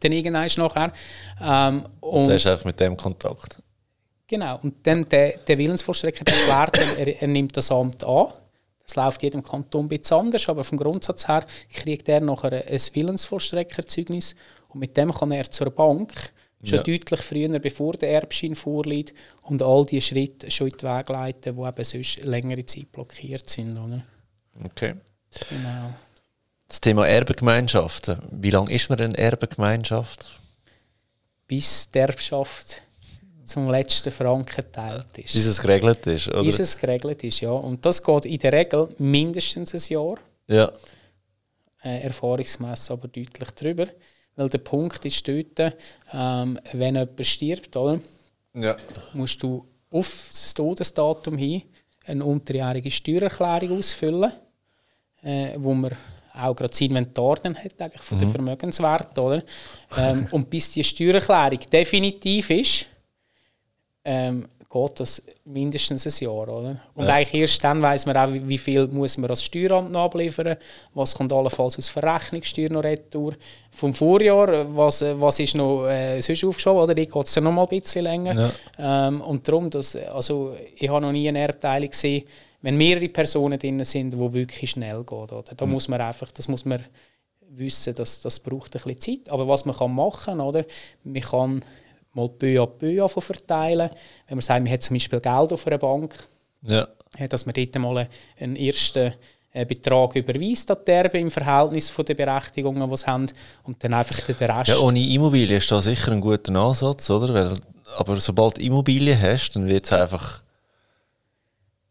[0.00, 0.92] Dann irgendwann nachher.
[1.40, 3.62] Ähm, und der ist einfach mit dem Kontakt.
[4.30, 8.28] Genau, und dann der, der Willensvollstrecker erklärt, er, er nimmt das Amt an.
[8.86, 12.80] Das läuft jedem Kanton ein bisschen anders, aber vom Grundsatz her kriegt er nachher ein
[12.92, 14.36] Willensvollstreckerzeugnis
[14.68, 16.12] und mit dem kann er zur Bank
[16.62, 16.82] schon ja.
[16.84, 21.56] deutlich früher, bevor der Erbschein vorliegt und all die Schritte schon in den Weg leiten,
[21.56, 23.76] die eben sonst längere Zeit blockiert sind.
[23.76, 24.04] Oder?
[24.64, 24.94] Okay.
[25.48, 25.92] Genau.
[26.68, 28.20] Das Thema Erbengemeinschaften.
[28.30, 30.38] Wie lange ist man eine Erbengemeinschaft?
[31.48, 32.82] Bis die Erbschaft
[33.50, 35.32] zum letzten Franken geteilt ist.
[35.32, 36.42] Bis es geregelt ist, oder?
[36.42, 37.50] Bis es geregelt ist, ja.
[37.50, 40.18] Und das geht in der Regel mindestens ein Jahr.
[40.46, 40.72] Ja.
[41.82, 43.86] Äh, erfahrungsmässig aber deutlich drüber.
[44.36, 45.74] Weil der Punkt ist dort,
[46.12, 48.00] ähm, wenn jemand stirbt, oder?
[48.54, 48.76] Ja.
[49.12, 51.62] musst du auf das Todesdatum hin
[52.06, 54.32] eine unterjährige Steuererklärung ausfüllen,
[55.22, 55.92] äh, wo man
[56.32, 58.22] auch gerade das Inventar dann hat, eigentlich von mhm.
[58.22, 59.22] den Vermögenswerten.
[59.22, 59.42] Oder?
[59.96, 62.86] Ähm, und bis die Steuererklärung definitiv ist,
[64.04, 66.48] ähm, geht das mindestens ein Jahr.
[66.48, 66.80] Oder?
[66.94, 67.14] Und ja.
[67.14, 70.56] eigentlich erst dann weiß man auch, wie viel muss man als Steueramt abliefern,
[70.94, 73.34] was kommt allenfalls aus Verrechnungssteuer noch retour.
[73.72, 76.94] Vom Vorjahr, was, was ist noch äh, sonst aufgeschoben, oder?
[76.94, 78.52] Die geht es ja noch mal ein bisschen länger.
[78.78, 79.08] Ja.
[79.08, 82.24] Ähm, und darum, dass, also, ich habe noch nie eine Erbteilung gesehen,
[82.62, 85.12] wenn mehrere Personen drin sind, wo wirklich schnell geht.
[85.12, 85.42] Oder?
[85.56, 85.72] Da mhm.
[85.72, 86.84] muss man einfach, das muss man
[87.48, 89.32] wissen, dass das braucht ein bisschen Zeit.
[89.32, 90.64] Aber was man kann machen, oder?
[91.02, 91.64] Man kann
[92.12, 93.90] mal peu à peu verteilen.
[94.26, 96.14] Wenn man sagt, man hat zum Beispiel Geld auf einer Bank,
[96.62, 96.86] ja.
[97.28, 98.08] dass man dort mal
[98.38, 99.14] einen ersten
[99.52, 103.26] äh, Betrag überweist an die Erbe im Verhältnis von den Berechtigungen, die sie haben
[103.64, 104.70] und dann einfach den Rest...
[104.70, 107.34] Ja, ohne Immobilie ist das sicher ein guter Ansatz, oder?
[107.34, 107.58] Weil,
[107.96, 110.42] aber sobald du Immobilie hast, dann wird es einfach...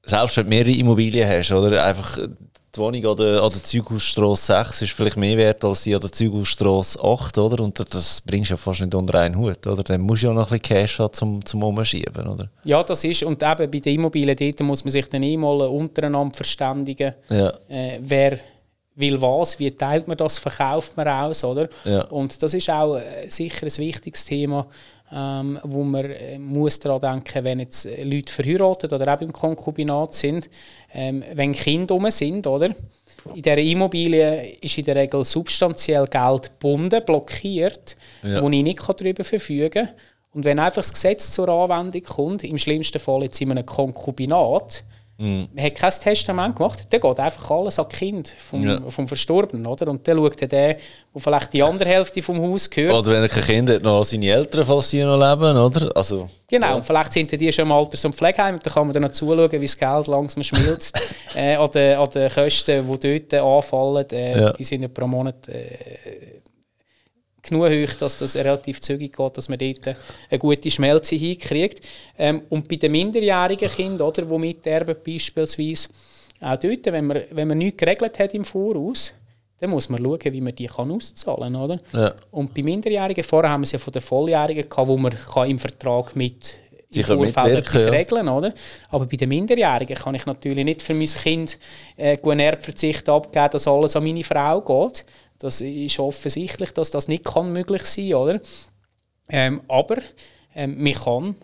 [0.04, 1.84] Selbst wenn du mehrere Immobilien hast, oder?
[1.84, 2.18] Einfach
[2.76, 6.02] die Wohnung an der, an der Zeughausstrasse 6 ist vielleicht mehr wert als die an
[6.02, 7.64] der Zeughausstrasse 8, oder?
[7.64, 9.84] Und das bringst du ja fast nicht unter einen Hut, oder?
[9.84, 12.50] Dann musst du ja noch ein bisschen Cash haben zum, zum Umschieben, oder?
[12.64, 15.62] Ja, das ist, und eben bei den Immobilien dort muss man sich dann eh mal
[15.62, 17.50] untereinander verständigen, ja.
[17.68, 18.40] äh, wer
[18.96, 21.70] will was, wie teilt man das, verkauft man aus, oder?
[21.86, 22.02] Ja.
[22.06, 24.68] Und das ist auch äh, sicher ein wichtiges Thema,
[25.12, 30.14] ähm, wo man äh, muss daran denken, wenn jetzt Leute verheiratet oder auch im Konkubinat
[30.14, 30.50] sind,
[30.94, 32.68] ähm, wenn Kinder um sind, oder?
[33.36, 38.42] In dieser Immobilie ist in der Regel substanziell Geld gebunden, blockiert, ja.
[38.42, 39.90] wo ich nicht darüber verfügen kann.
[40.32, 44.84] Und wenn einfach das Gesetz zur Anwendung kommt, im schlimmsten Fall jetzt in einem Konkubinat,
[45.20, 45.50] Mhm.
[45.54, 48.80] Man hat kein Testament gemacht, dann geht einfach alles an Kind vom, ja.
[48.90, 49.68] vom Verstorbenen.
[49.68, 49.90] Oder?
[49.90, 50.78] Und dann schaut der, der
[51.14, 52.96] vielleicht die andere Hälfte vom Haus gehört.
[52.96, 55.58] Oder wenn er kein Kind hat, noch seine Eltern, falls sie noch leben.
[55.58, 55.92] Oder?
[55.94, 56.76] Also, genau, ja.
[56.76, 58.60] und vielleicht sind die schon im Alters- und Pflegeheim.
[58.64, 60.98] Dann kann man dann noch zuschauen, wie das Geld langsam schmilzt.
[61.36, 64.10] äh, an, den, an den Kosten, die dort anfallen.
[64.12, 64.54] Äh, ja.
[64.54, 65.50] Die sind ja pro Monat.
[65.50, 66.39] Äh,
[67.42, 69.96] genug hoch, dass das relativ zügig geht, dass man dort
[70.30, 71.86] eine gute Schmelze hinkriegt.
[72.18, 75.90] Ähm, und bei den minderjährigen Kindern, oder, die miterben beispielsweise,
[76.42, 79.14] auch dort, wenn man, wenn man nichts geregelt hat im Voraus,
[79.60, 81.56] dann muss man schauen, wie man die kann auszahlen kann.
[81.56, 81.80] Oder?
[81.92, 82.14] Ja.
[82.32, 85.50] Und bei Minderjährigen, vorher haben wir es ja von den Volljährigen gehabt, wo man kann
[85.50, 86.56] im Vertrag mit
[86.92, 87.90] im Vorfeld etwas ja.
[87.92, 88.54] regeln oder?
[88.90, 91.60] Aber bei den Minderjährigen kann ich natürlich nicht für mein Kind
[91.98, 95.04] äh, einen Erbverzicht abgeben, dass alles an meine Frau geht.
[95.40, 98.42] Das ist offensichtlich, dass das nicht kann möglich sein oder?
[99.30, 99.98] Ähm, aber
[100.54, 101.36] ähm, man kann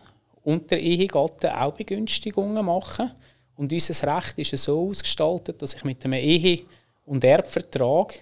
[0.44, 3.12] unter Ehegatten auch Begünstigungen machen.
[3.56, 6.64] Und unser Recht ist so ausgestaltet, dass ich mit einem Ehe-
[7.06, 8.20] und Erbvertrag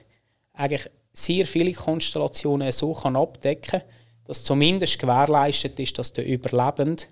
[0.53, 3.89] eigentlich sehr viele Konstellationen so kann abdecken kann,
[4.25, 7.03] dass zumindest gewährleistet ist, dass der Überlebende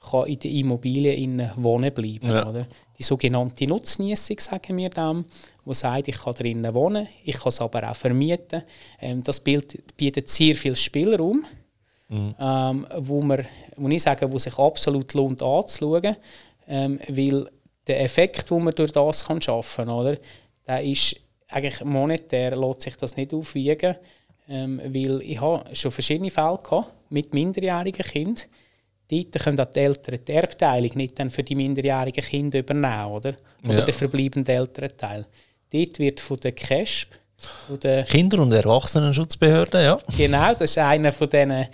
[0.00, 2.48] kann in der Immobilie wohnen bleiben ja.
[2.48, 2.66] oder?
[3.00, 5.24] Die sogenannte Nutznießung, sagen wir dem,
[5.64, 8.62] wo sagt, ich kann drinnen wohnen, ich kann es aber auch vermieten.
[9.00, 11.46] Ähm, das bietet sehr viel Spielraum,
[12.10, 12.34] mhm.
[12.38, 13.46] ähm, wo, man,
[13.76, 16.14] wo ich sage, wo sich absolut lohnt anzuschauen,
[16.68, 17.48] ähm, weil
[17.86, 20.18] der Effekt, den man durch das kann schaffen kann, oder,
[20.66, 21.16] der ist
[21.48, 23.96] eigentlich monetär lässt sich das nicht aufwiegen,
[24.46, 28.44] ähm, weil ich habe schon verschiedene Fälle gehabt mit minderjährigen Kindern,
[29.10, 33.34] dort können auch die Eltern die Erbteilung nicht dann für die minderjährigen Kinder übernehmen, oder?
[33.64, 33.84] Oder Ja.
[33.84, 35.26] der verbleibende Elternteil.
[35.72, 37.08] Dort wird von der CASP,
[37.66, 39.98] von der Kinder- und Erwachsenenschutzbehörde, ja.
[40.16, 41.66] Genau, das ist einer von diesen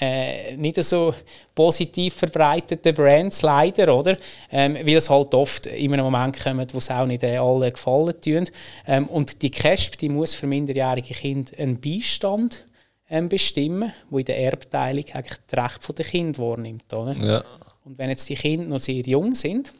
[0.00, 1.14] äh, nicht so
[1.54, 4.16] positiv verbreiteten Brands leider, oder?
[4.50, 7.70] Ähm, weil es halt oft in einem Moment kommt, wo es auch nicht äh, allen
[7.72, 8.48] gefallen tun.
[8.86, 12.64] Ähm, und die CASP, die muss für minderjährige Kinder einen Beistand
[13.12, 17.14] ähm, bestimmen, wo in der Erbteilung eigentlich das Recht der Kinder wahrnimmt, oder?
[17.14, 17.44] ja.
[17.84, 19.72] Und wenn jetzt die Kinder noch sehr jung sind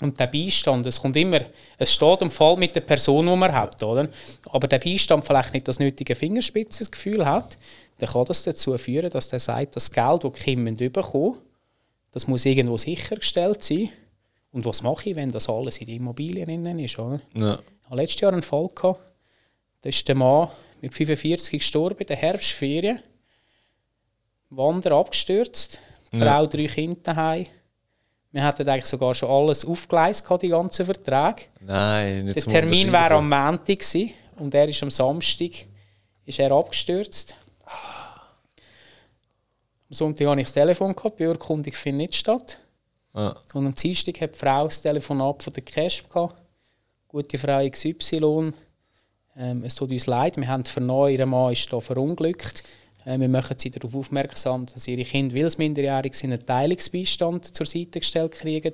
[0.00, 1.40] und der Beistand, es kommt immer,
[1.78, 4.08] es steht im Fall mit der Person, die man hat, oder?
[4.50, 7.56] Aber der Beistand vielleicht nicht das nötige Fingerspitzengefühl hat,
[7.98, 11.38] dann kann das dazu führen, dass der sagt, das Geld, das die Kinder bekommen,
[12.12, 13.88] das muss irgendwo sichergestellt sein.
[14.52, 17.20] Und was mache ich, wenn das alles in den Immobilien ist, oder?
[17.34, 17.58] ja.
[17.82, 18.68] Ich hatte letztes Jahr einen Fall.
[18.74, 19.12] Gehabt.
[19.82, 20.48] Da ist der Mann
[20.84, 23.00] mit 45 gestorben in der Herbstferien.
[24.50, 25.80] Wander abgestürzt.
[26.12, 26.26] Die Ja.
[26.26, 27.46] Frau, drei Kinder daheim.
[28.30, 31.46] Wir hatten eigentlich sogar schon alles aufgeleistet, die ganzen Verträge.
[31.60, 33.32] Nein, nicht Der Termin wäre Unterschreiben.
[33.32, 35.50] am Montag gewesen, und er ist am Samstag
[36.26, 37.34] ist er abgestürzt.
[39.88, 42.58] Am Sonntag hatte ich das Telefon, gehabt, die Beurkundung findet nicht statt.
[43.14, 43.36] Ja.
[43.54, 46.42] Und am Dienstag hat die Frau das Telefonat von der CASP gehabt.
[47.06, 48.52] Gute Frau XY.
[49.36, 52.62] Ähm, es tut uns leid, wir haben vernommen, ihr Mann ist hier verunglückt.
[53.04, 57.54] Äh, wir machen sie darauf aufmerksam, dass ihre Kinder, weil sie minderjährig sind, einen Teilungsbeistand
[57.54, 58.72] zur Seite gestellt kriegen,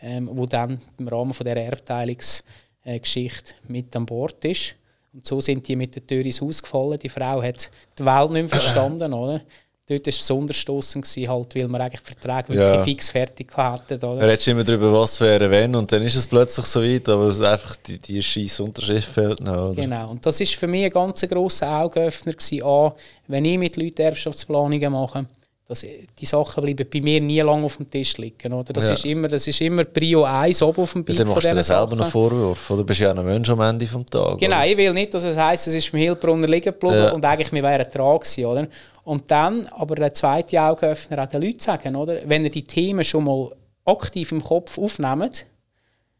[0.00, 4.76] ähm, wo dann im Rahmen von der Erbteilungsgeschichte mit an Bord ist.
[5.12, 6.98] Und so sind die mit der Tür ins Haus gefallen.
[6.98, 9.42] Die Frau hat die Welt nicht mehr verstanden, oder?
[9.88, 12.84] Dort war es besonders stossend, halt, weil wir eigentlich Verträge wirklich Ja.
[12.84, 13.94] fix fertig hatten.
[14.04, 14.20] Oder?
[14.20, 17.26] Er redet immer darüber, was wäre, wenn, und dann ist es plötzlich so weit, aber
[17.26, 19.70] es ist einfach die, die scheiß Unterschrift fehlt noch.
[19.70, 19.82] Oder?
[19.82, 20.10] Genau.
[20.12, 22.62] Und das ist für mich ein ganz grosser Augenöffner gewesen.
[22.64, 22.94] A,
[23.26, 25.26] wenn ich mit Leuten Erbschaftsplanungen mache,
[25.68, 25.86] dass
[26.18, 28.52] die Sachen bleiben bei mir nie lange auf dem Tisch liegen.
[28.52, 28.72] Oder?
[28.72, 28.94] Das, Ja.
[28.94, 31.50] ist immer, das ist immer Prio 1 oben auf dem Ja, Bild dann von machst
[31.50, 32.80] du dir selber einen Vorwurf, oder?
[32.80, 34.38] Du bist ja auch ein Mensch am Ende des Tages.
[34.40, 34.66] Genau, oder?
[34.66, 37.12] ich will nicht, dass es heisst, es ist im Hilbrunner liegen geblieben Ja.
[37.12, 38.66] und eigentlich wir wären dran gewesen, oder?
[39.04, 42.18] Und dann aber der zweite Augenöffner auch den Leuten sagen, oder?
[42.26, 43.50] Wenn ihr die Themen schon mal
[43.84, 45.46] aktiv im Kopf aufnehmt,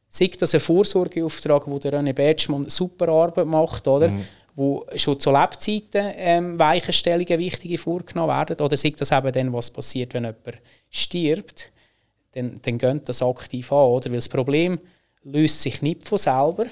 [0.08, 4.10] sei das ein Vorsorgeauftrag, wo der René Betschmann super Arbeit macht, oder?
[4.54, 9.70] Wo schon zu Lebzeiten ähm, Weichenstellungen wichtige vorgenommen werden, oder sei das eben dann, was
[9.70, 10.58] passiert, wenn jemand
[10.90, 11.70] stirbt,
[12.32, 14.10] dann, dann geht das aktiv an, oder?
[14.10, 14.78] Weil das Problem
[15.24, 16.66] löst sich nicht von selber.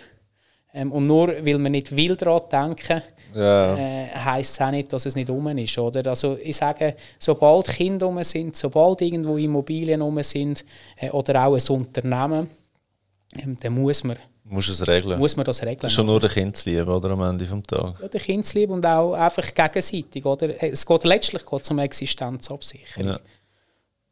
[0.72, 3.02] Ähm, und nur weil wir nicht will daran denken,
[3.34, 3.76] Ja.
[3.76, 5.78] äh, heisst es auch nicht, dass es nicht um ist.
[5.78, 6.08] Oder?
[6.10, 10.64] Also ich sage, sobald Kinder um sind, sobald irgendwo Immobilien um sind
[10.96, 12.50] äh, oder auch ein Unternehmen,
[13.38, 14.16] ähm, dann muss man,
[14.50, 15.16] Du musst es regeln.
[15.16, 15.88] muss man das regeln.
[15.88, 17.10] Schon nur den Kind zu lieben, oder?
[17.10, 17.94] Am Ende des Tages.
[18.02, 20.26] Ja, den Kindesliebe und auch einfach gegenseitig.
[20.26, 20.60] Oder?
[20.60, 23.12] Es geht letztlich geht um Existenzabsicherung.
[23.12, 23.20] Ja.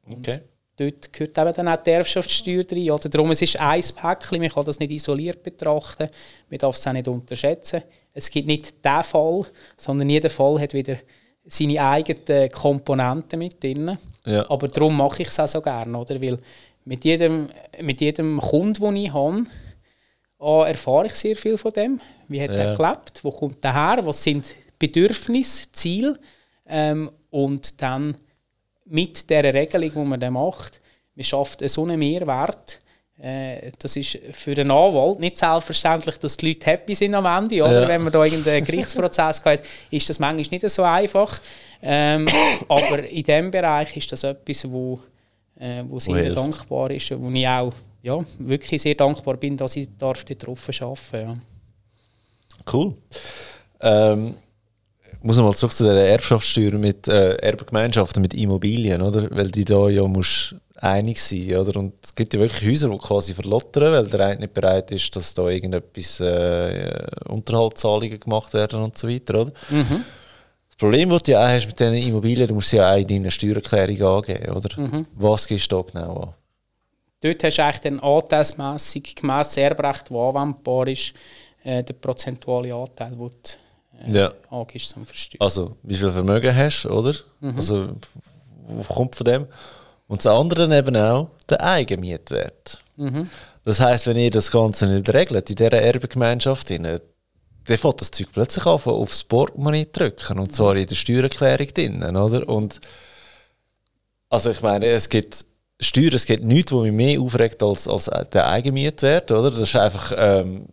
[0.09, 0.39] Okay.
[0.77, 2.89] Dort gehört eben dann auch die Erbschaftssteuer rein.
[2.89, 3.09] Oder?
[3.09, 6.07] Darum, es ist ein Päckchen, man kann das nicht isoliert betrachten,
[6.49, 7.83] man darf es auch nicht unterschätzen.
[8.15, 9.45] Es gibt nicht den Fall,
[9.77, 10.99] sondern jeder Fall hat wieder
[11.47, 13.99] seine eigenen Komponenten mit drin.
[14.25, 14.49] Ja.
[14.49, 16.23] Aber darum mache ich es auch so gerne, oder?
[16.23, 16.39] Weil
[16.85, 17.49] mit jedem,
[17.83, 19.47] mit jedem Kunden, den ich habe,
[20.41, 22.01] A, erfahre ich sehr viel von dem.
[22.29, 22.57] Wie hat Ja.
[22.57, 23.23] er gelebt?
[23.25, 24.07] Wo kommt er her?
[24.07, 26.19] Was sind Bedürfnisse, Ziele?
[26.67, 28.15] Ähm, und dann
[28.85, 30.81] mit der Regelung, die man dann macht,
[31.15, 32.79] man schafft so einen Mehrwert.
[33.21, 37.63] Äh, das ist für den Anwalt nicht selbstverständlich, dass die Leute happy sind am Ende.
[37.65, 37.83] Oder?
[37.83, 37.89] Ja.
[37.89, 39.61] Wenn man da irgendeinen Gerichtsprozess hat,
[39.91, 41.41] ist das manchmal nicht so einfach.
[41.83, 42.29] Ähm,
[42.69, 45.01] aber in diesem Bereich ist das etwas, wo,
[45.59, 47.73] äh, wo sehr dankbar ist, wo ich auch
[48.09, 51.29] ja, wirklich sehr dankbar bin, dass ich darf dort drauf arbeiten.
[51.29, 51.37] Ja.
[52.73, 52.95] Cool.
[53.81, 54.35] Ähm,
[55.13, 59.29] ich muss nochmal zurück zu der Erbschaftssteuer mit äh, Erbengemeinschaften, mit Immobilien, oder?
[59.31, 61.79] Weil die da ja musst einig sein, oder?
[61.79, 65.15] Und es gibt ja wirklich Häuser, die quasi verlottern, weil der eine nicht bereit ist,
[65.17, 69.53] dass da irgendetwas äh, Unterhaltszahlungen gemacht werden und so weiter, oder?
[70.69, 72.99] Das Problem, das du ja auch hast mit diesen Immobilien, du musst sie ja auch
[72.99, 74.69] in deiner Steuererklärung angeben, oder?
[75.17, 76.35] Was gibst du da genau an?
[77.21, 81.13] Dort hast du eigentlich dann anteilsmässig, gemäss Erbrecht, das anwendbar ist,
[81.65, 83.19] äh, den prozentualen Anteil, den
[84.13, 84.33] du Ja.
[84.51, 85.41] angibst zum Versteuern.
[85.43, 87.15] Also, wie viel Vermögen hast du, oder?
[87.57, 87.89] Also,
[88.65, 89.47] wo kommt von dem?
[90.07, 92.83] Und das andere eben auch der Eigenmietwert.
[93.65, 97.01] Das heißt, wenn ihr das Ganze nicht regelt in dieser Erbengemeinschaft, dann
[97.65, 100.39] fängt das Zeug plötzlich an, aufs Portemonnaie drücken.
[100.39, 102.49] Und zwar in der Steuererklärung drinnen, oder?
[102.49, 102.81] Und
[104.31, 105.45] also ich meine, es gibt
[105.81, 109.51] Steuern, es gibt nichts, was mich mehr aufregt als, als der Eigenmietwert, oder?
[109.51, 110.67] Das ist einfach, ähm,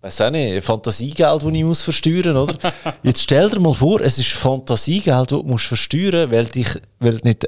[0.00, 2.54] weiß auch nicht, Fantasiegeld, das ich muss versteuern, oder?
[3.02, 6.68] Jetzt stell dir mal vor, es ist Fantasiegeld, das du musst versteuern, weil dich,
[6.98, 7.46] weil nicht,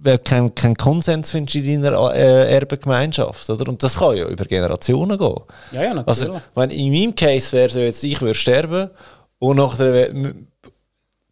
[0.00, 3.68] weil du keinen kein Konsens findest in deiner äh, Erbengemeinschaft, oder?
[3.68, 5.40] Und das kann ja über Generationen gehen.
[5.70, 6.08] Ja, ja, natürlich.
[6.08, 8.90] Also, wenn in meinem Case wäre so jetzt, ich würde sterben
[9.38, 10.12] und nachher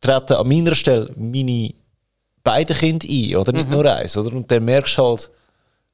[0.00, 1.72] treten an meiner Stelle meine
[2.42, 3.52] beiden Kinder ein, oder?
[3.52, 4.34] Nicht nur eins, oder?
[4.34, 5.30] Und dann merkst du halt,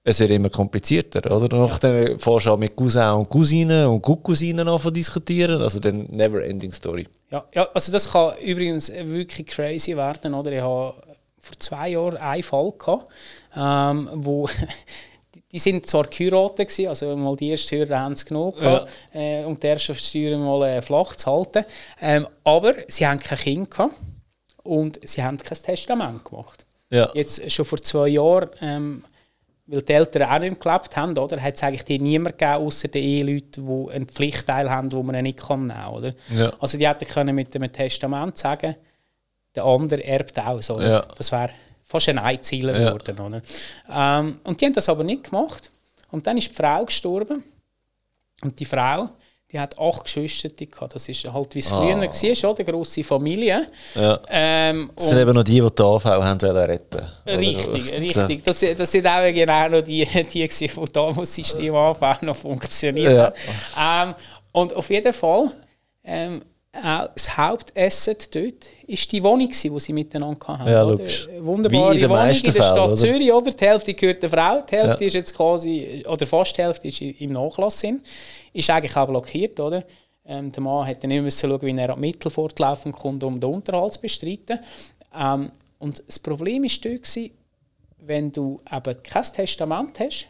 [0.09, 1.59] es wird immer komplizierter, oder?
[1.59, 6.07] Und dann fährst du auch mit Cousin und Cousinen und Cousinen an diskutieren, also dann
[6.11, 7.09] never ending story.
[7.31, 10.53] Ja, ja, also das kann übrigens wirklich crazy werden, oder?
[10.53, 10.95] Ich habe
[11.41, 13.09] vor zwei Jahren einen Fall gehabt,
[13.57, 14.49] ähm, wo
[15.53, 19.43] die- sind zwar geheiratet gewesen, also mal die erste Hörer haben es genommen gehabt, äh,
[19.45, 21.65] um die erste Steuer mal äh, flach zu halten,
[22.01, 23.95] ähm, aber sie haben kein Kind gehabt
[24.67, 26.67] und sie haben kein Testament gemacht.
[26.91, 27.11] Ja.
[27.15, 29.05] Jetzt schon vor zwei Jahren, ähm,
[29.67, 32.89] weil die Eltern auch nicht gelebt haben, oder, hat es eigentlich die niemand gegeben, außer
[32.89, 35.95] den Eheleuten, die einen Pflichtteil haben, den man nicht kann nehmen kann.
[35.95, 36.13] Oder?
[36.31, 36.53] Ja.
[36.61, 38.77] Also die hätten können mit einem Testament sagen,
[39.55, 40.63] der andere erbt auch.
[40.63, 40.81] So?
[40.81, 41.01] Ja.
[41.17, 41.51] Das wäre
[41.83, 43.19] fast ein Einzieler geworden.
[43.19, 43.43] Oder?
[43.91, 45.71] Ähm, und die haben das aber nicht gemacht.
[46.11, 47.43] Und dann ist die Frau gestorben.
[48.43, 49.09] Und die Frau,
[49.53, 50.95] die hat acht Geschwister gehabt.
[50.95, 52.59] Das ist halt, wie es früher war, oder?
[52.59, 53.67] Eine grosse Familie.
[53.95, 54.21] Ja.
[54.29, 57.07] Ähm, Das sind eben noch die, die die AV haben wollen retten.
[57.27, 58.45] Richtig, richtig.
[58.45, 63.13] Das, das sind auch genau noch die, die, die damals das System Anfang noch funktioniert
[63.77, 64.03] Ja.
[64.03, 64.15] Ähm,
[64.53, 65.51] und auf jeden Fall,
[66.03, 66.43] ähm,
[66.83, 70.69] das Hauptasset dort ist die Wohnung, die sie miteinander hatten.
[70.69, 72.95] Ja, Wunderbare Wie in Wohnung in der Stadt oder?
[72.95, 73.33] Zürich.
[73.33, 73.51] Oder?
[73.53, 75.07] Die Hälfte gehört der Frau, die Hälfte Ja.
[75.09, 77.83] ist jetzt quasi, oder fast die Hälfte ist im Nachlass.
[78.53, 79.59] Ist eigentlich auch blockiert.
[79.59, 79.85] Oder?
[80.25, 83.51] Ähm, der Mann hätte nicht müssen schauen, wie er an Mittel fortlaufen kommt, um den
[83.51, 84.59] Unterhalt zu bestreiten.
[85.17, 87.31] Ähm, und das Problem war dort,
[87.99, 90.27] wenn du eben kein Testament hast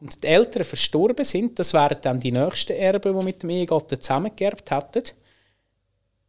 [0.00, 4.00] und die Eltern verstorben sind, das wären dann die nächsten Erben, die mit dem Ehegatten
[4.00, 5.04] zusammengeerbt hätten,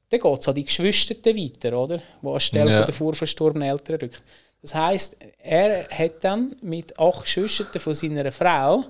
[0.10, 2.02] dann geht es an die Geschwister weiter, oder?
[2.22, 2.84] Die anstelle Ja.
[2.86, 4.24] der vorverstorbenen Eltern rückt.
[4.62, 8.86] Das heisst, er hat dann mit acht Geschwistern von seiner Frau,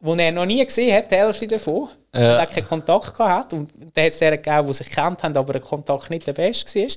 [0.00, 2.44] die er noch nie gesehen hat, die Hälfte davon, Ja.
[2.46, 5.52] keinen Kontakt gehabt hat, und dann hat es deren gegeben, die sich kennt haben, aber
[5.52, 6.88] der Kontakt nicht der beste war,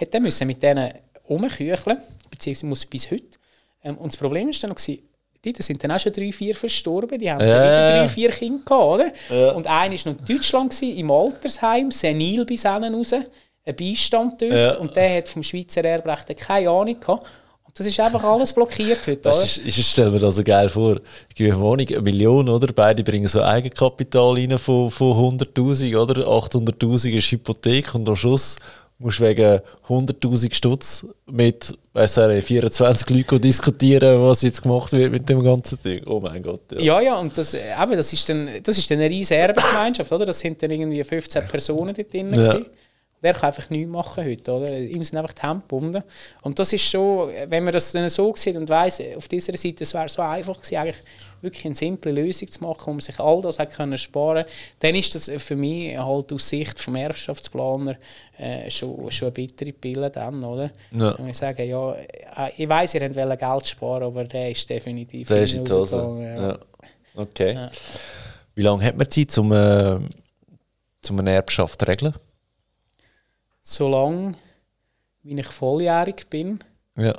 [0.00, 0.92] hat er müssen mit denen
[1.28, 1.98] rumkücheln,
[2.30, 3.38] beziehungsweise muss bis heute.
[3.82, 4.78] Ähm, und das Problem war dann noch,
[5.44, 7.98] die da sind dann auch schon drei, vier verstorben, die haben Ja, ja.
[8.02, 9.12] drei, vier Kinder gehabt, oder?
[9.30, 9.52] Ja.
[9.52, 14.40] Und einer war noch in Deutschland, gewesen, im Altersheim, senil bis hinten raus, ein Beistand
[14.42, 14.76] dort, Ja.
[14.78, 17.24] und der hat vom Schweizer Erbrecht keine Ahnung gehabt.
[17.64, 20.42] Und das ist einfach alles blockiert heute, Das ist, ist, ich stelle mir das so
[20.42, 20.96] geil vor.
[21.28, 22.72] Ich gebe eine Wohnung, eine Million, oder?
[22.72, 26.26] Beide bringen so Eigenkapital rein von, von 100'000, oder?
[26.26, 28.56] 800'000 ist Hypothek und am Schluss
[28.98, 35.12] musst du wegen 100'000 Stutz mit, weiss ich, 24 Leuten diskutieren, was jetzt gemacht wird
[35.12, 36.02] mit dem ganzen Ding.
[36.06, 36.60] Oh mein Gott.
[36.72, 36.80] Ja.
[36.80, 40.26] Ja, ja, und das, eben, das, ist dann, das ist dann eine riesige Erbengemeinschaft, oder?
[40.26, 42.34] Das sind dann irgendwie 15 Personen dort drin.
[42.34, 42.52] Ja.
[42.52, 42.66] gewesen.
[43.22, 44.78] Der kann einfach nichts machen heute, oder?
[44.78, 46.04] Ihm sind einfach die Hände gebunden.
[46.42, 49.82] Und das ist schon, wenn man das dann so sieht und weiss, auf dieser Seite,
[49.82, 51.02] es wäre so einfach gewesen, eigentlich
[51.40, 54.44] wirklich eine simple Lösung zu machen, um sich all das können sparen
[54.80, 57.96] dann ist das für mich halt aus Sicht vom Erbschaftsplaner
[58.38, 60.70] äh, schon, schon eine bittere Pille dann, oder?
[60.92, 61.10] Ja.
[61.12, 65.28] Und ich sage, ja, äh, ich weiss, ihr wollt Geld sparen, aber der ist definitiv
[65.28, 65.76] Das ist in Hose.
[65.76, 66.58] rausgegangen, Ja.
[67.14, 67.68] Okay.
[68.54, 69.98] Wie lange hat man Zeit, um, äh,
[71.08, 72.14] um eine Erbschaft zu regeln?
[73.70, 74.32] Solange
[75.22, 76.58] wie ich volljährig bin
[76.96, 77.14] Ja.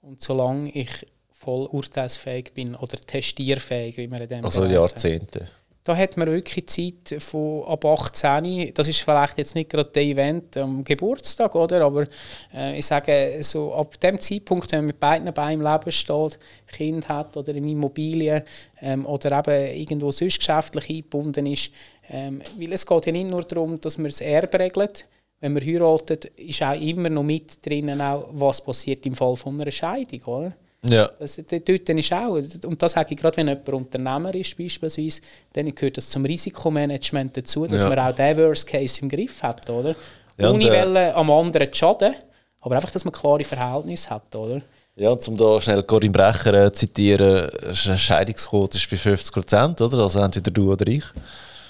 [0.00, 4.92] und solange ich voll urteilsfähig bin oder testierfähig, wie man in dem Also Bereich sagt.
[5.04, 5.48] Jahrzehnte.
[5.84, 8.72] Da hat man wirklich Zeit von ab 18.
[8.74, 11.80] Das ist vielleicht jetzt nicht gerade der Event am Geburtstag, oder?
[11.84, 12.06] Aber
[12.54, 16.38] äh, ich sage, so ab dem Zeitpunkt, wenn man mit beiden Beinen im Leben steht,
[16.68, 18.44] Kind hat oder eine Immobilie
[18.80, 21.72] ähm, oder eben irgendwo sonst geschäftlich eingebunden ist,
[22.08, 25.06] ähm, weil es geht ja nicht nur darum, dass man das Erbe regelt.
[25.42, 29.60] Wenn man heiratet, ist auch immer noch mit drinnen, auch, was passiert im Fall von
[29.60, 30.52] einer Scheidung, oder?
[30.88, 31.10] Ja.
[31.18, 32.34] Das, dort dort ist auch,
[32.64, 35.20] und das sage ich gerade, wenn jemand Unternehmer ist beispielsweise,
[35.52, 37.88] dann gehört das zum Risikomanagement dazu, dass Ja.
[37.88, 39.96] man auch den Worst Case im Griff hat, oder?
[40.38, 42.14] Ja, Ohne äh, am anderen zu schaden,
[42.60, 44.62] aber einfach, dass man klare Verhältnisse hat, oder?
[44.94, 49.98] Ja, um da schnell Corinne Brecher äh, zu zitieren, eine Scheidungsquote ist bei 50 oder?
[49.98, 51.04] Also entweder du oder ich.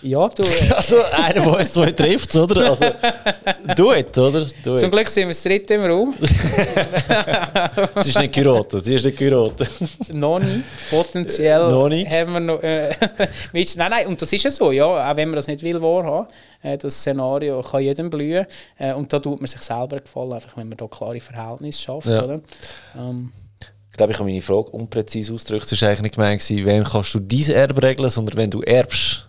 [0.02, 0.42] Ja, du,
[0.76, 2.70] Also einer von uns zwei trifft oder?
[2.70, 2.86] Also,
[3.76, 4.46] do it, oder?
[4.64, 4.92] Do zum it.
[4.92, 6.14] Glück sind wir das dritte im Raum,
[7.96, 9.68] Sie ist nicht geheiratet, sie ist nicht geheiratet.
[10.14, 12.10] noch nicht, potenziell Noch nicht.
[12.10, 12.94] haben wir noch, äh,
[13.52, 16.26] nein, nein, und das ist ja so, ja, auch wenn man das nicht will wahrhaben,
[16.62, 18.46] äh, das Szenario kann jedem blühen
[18.78, 22.08] äh, und da tut man sich selber gefallen, einfach wenn man da klare Verhältnisse schafft,
[22.08, 22.24] Ja.
[22.24, 22.40] oder?
[22.98, 23.32] Ähm,
[23.90, 25.70] Ich glaube, ich habe meine Frage unpräzise ausgedrückt.
[25.70, 29.28] Es war eigentlich nicht gemeint, wenn kannst du dein Erbe regeln, sondern wenn du erbst.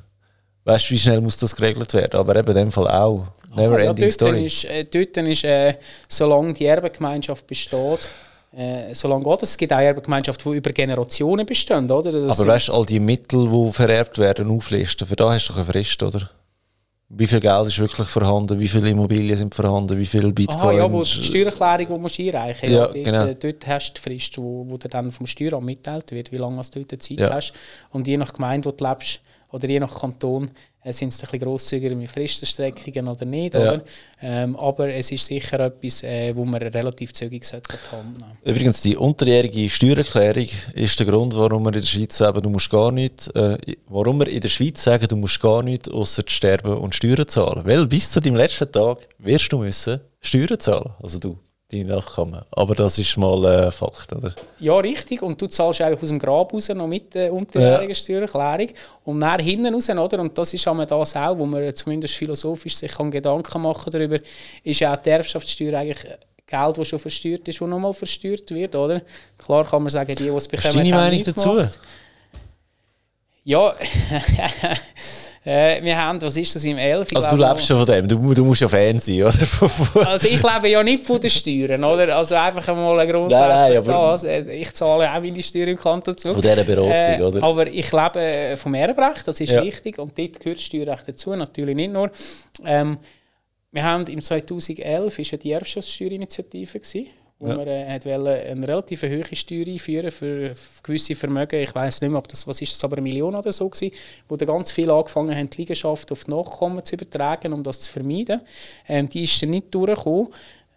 [0.66, 2.20] Weißt du, wie schnell muss das geregelt werden?
[2.20, 3.28] Aber eben in dem Fall auch.
[3.55, 4.45] Never Ah, ja, ending dort story.
[4.45, 5.76] Ist, äh, dort ist, äh,
[6.07, 8.09] solange die Erbengemeinschaft besteht,
[8.55, 9.51] äh, so lange geht es.
[9.51, 12.11] Es gibt auch Erbengemeinschaften, die über Generationen bestehen, oder?
[12.11, 15.53] Das Aber weißt du, all die Mittel, die vererbt werden, auflisten, für da hast du
[15.53, 16.30] eine Frist, oder?
[17.16, 18.59] Wie viel Geld ist wirklich vorhanden?
[18.59, 19.97] Wie viele Immobilien sind vorhanden?
[19.99, 20.59] Wie viele Bitcoin?
[20.59, 23.26] Aha, ja, wo die Steuererklärung, die du einreichen ja, ja, genau.
[23.26, 26.38] dort, dort hast du die Frist, wo, wo dir dann vom Steueramt mitteilt wird, wie
[26.38, 27.32] lange du dort Zeit ja.
[27.32, 27.53] hast.
[27.91, 29.20] Und je nach Gemeinde, wo du lebst,
[29.54, 30.49] oder je nach Kanton,
[30.84, 33.54] äh, sind es ein bisschen grosszügiger mit Fristenstreckungen oder nicht.
[33.54, 33.62] Ja.
[33.62, 33.84] Oder?
[34.22, 38.97] Ähm, aber es ist sicher etwas, äh, wo man relativ zügig sollte haben Übrigens, die
[38.97, 43.28] unterjährige Steuererklärung ist der Grund, warum wir in der Schweiz sagen, du musst gar nichts,
[43.28, 47.28] äh, warum wir in der Schweiz sagen, du musst gar nichts außer sterben und Steuern
[47.28, 47.64] zahlen.
[47.66, 50.93] Weil bis zu deinem letzten Tag wirst du müssen Steuern zahlen.
[50.99, 51.38] Also du
[51.74, 52.41] die Nachkommen.
[52.51, 54.34] Aber das ist mal ein äh, Fakt, oder?
[54.59, 55.21] Ja, richtig.
[55.21, 57.95] Und du zahlst eigentlich aus dem Grab raus noch mit der unterjährigen ja.
[57.95, 58.69] Steuererklärung.
[59.03, 60.19] Und dann hinten raus, oder?
[60.19, 64.19] Und das ist einmal das auch, wo man zumindest philosophisch sich kann Gedanken machen darüber,
[64.63, 66.05] ist ja auch die Erbschaftssteuer eigentlich
[66.45, 69.01] Geld, das schon versteuert ist, das nochmal versteuert wird, oder?
[69.38, 71.61] Klar kann man sagen, die, die es bekommen, Was ist deine Meinung dazu?
[73.45, 73.74] Ja,
[75.45, 77.09] Äh, wir haben, was ist das im 11?
[77.15, 80.07] Also du lebst schon von dem, du, du musst ja Fan sein, oder?
[80.07, 82.15] also ich lebe ja nicht von den Steuern, oder?
[82.15, 84.23] Also einfach mal ein grundsätzlich das.
[84.23, 86.31] Äh, ich zahle auch meine Steuern im Kanton zu.
[86.31, 87.43] Von dieser Beratung, äh, oder?
[87.43, 89.59] Aber ich lebe vom Erbrecht, das ist ja.
[89.59, 89.99] richtig.
[89.99, 92.09] Und dort gehört Steuerrecht dazu, natürlich nicht nur.
[92.63, 92.97] Ähm,
[93.71, 97.07] wir haben im 2011 war die Erbschaftssteuerinitiative gewesen
[97.43, 97.55] wo ja.
[97.57, 97.99] man äh,
[98.49, 101.59] eine relativ hohe Steuer einführen für gewisse Vermögen.
[101.59, 103.93] Ich weiß nicht mehr, ob das, was ist das, aber eine Million oder so gewesen,
[104.29, 107.81] wo da ganz viel angefangen haben, die Liegenschaft auf die Nachkommen zu übertragen, um das
[107.81, 108.39] zu vermeiden.
[108.87, 110.29] Ähm, die ist dann nicht durchgekommen.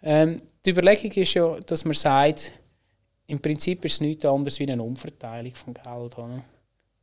[0.03, 2.51] Ähm, die Überlegung ist ja, dass man sagt,
[3.27, 6.17] im Prinzip ist es nichts anderes wie eine Umverteilung von Geld.
[6.17, 6.43] Oder?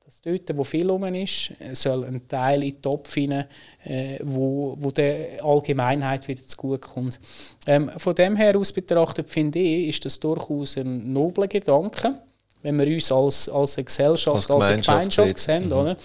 [0.04, 3.46] Dass dort, wo viel rum ist, soll ein Teil in den Topf hinein,
[3.84, 7.18] äh, wo, wo der Allgemeinheit wieder zugutekommt.
[7.66, 12.20] Ähm, von dem her aus betrachtet, finde ich, ist das durchaus ein nobler Gedanke,
[12.60, 15.66] wenn wir uns als, als eine Gesellschaft, als, als eine Gemeinschaft sehen.
[15.66, 15.72] Mhm.
[15.72, 15.96] Oder?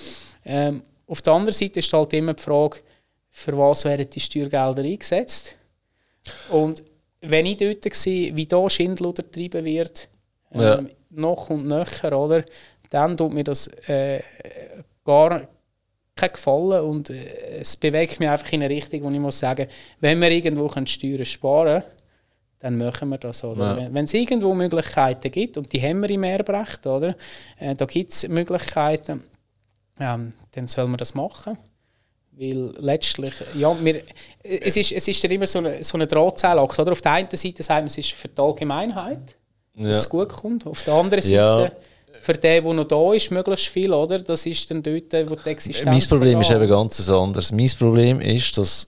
[0.46, 2.78] Ähm, auf der anderen Seite ist halt immer die Frage,
[3.30, 5.56] für was werden die Steuergelder eingesetzt?
[6.50, 6.84] Und
[7.20, 10.08] wenn ich dort war, wie da Schindluder getrieben wird,
[10.52, 10.82] ähm, ja.
[11.10, 12.46] noch und nöcher, oder?
[12.90, 14.22] Dann tut mir das äh,
[15.06, 15.48] gar
[16.16, 19.68] keinen Gefallen und äh, es bewegt mich einfach in eine Richtung, wo ich muss sagen,
[20.00, 21.94] wenn wir irgendwo können Steuern sparen können,
[22.60, 23.44] dann machen wir das.
[23.44, 23.80] Oder?
[23.80, 23.94] Ja.
[23.94, 27.16] Wenn es irgendwo Möglichkeiten gibt, und die haben wir im Erbrecht, oder?
[27.58, 29.24] Äh, da gibt es Möglichkeiten,
[30.00, 31.58] ähm, dann soll man das machen.
[32.32, 34.02] Weil letztlich, ja, wir,
[34.44, 36.80] es ist, es ist dann immer so eine, so eine Drahtseilakt.
[36.80, 36.94] Oder?
[36.94, 39.36] Auf der einen Seite sagen wir, es ist für die Allgemeinheit,
[39.76, 39.90] dass ja.
[39.90, 40.66] es gut kommt.
[40.66, 41.72] Auf der anderen Seite ja
[42.30, 44.20] für den, der noch da ist, möglichst viel, oder?
[44.20, 47.52] Das ist dann dort, wo die Existenz Mein Problem ist eben ganz anders.
[47.52, 48.88] Mein Problem ist, dass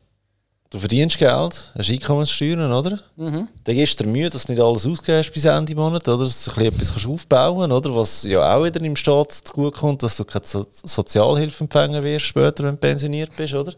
[0.70, 3.00] du verdienst Geld, hast Einkommenssteuern, oder?
[3.16, 3.48] Mhm.
[3.64, 6.24] Dann gibst du dir Mühe, dass du nicht alles ausgibst bis Ende Monat, oder?
[6.24, 7.96] Dass du etwas kannst aufbauen oder?
[7.96, 12.76] Was ja auch wieder im Staat zugutekommt, dass du kein so Sozialhilfeempfänger wirst später, wenn
[12.76, 13.74] du pensioniert bist, oder?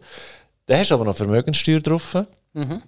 [0.65, 2.17] Dann hast du aber noch Vermögenssteuer drauf.
[2.51, 2.81] Mhm.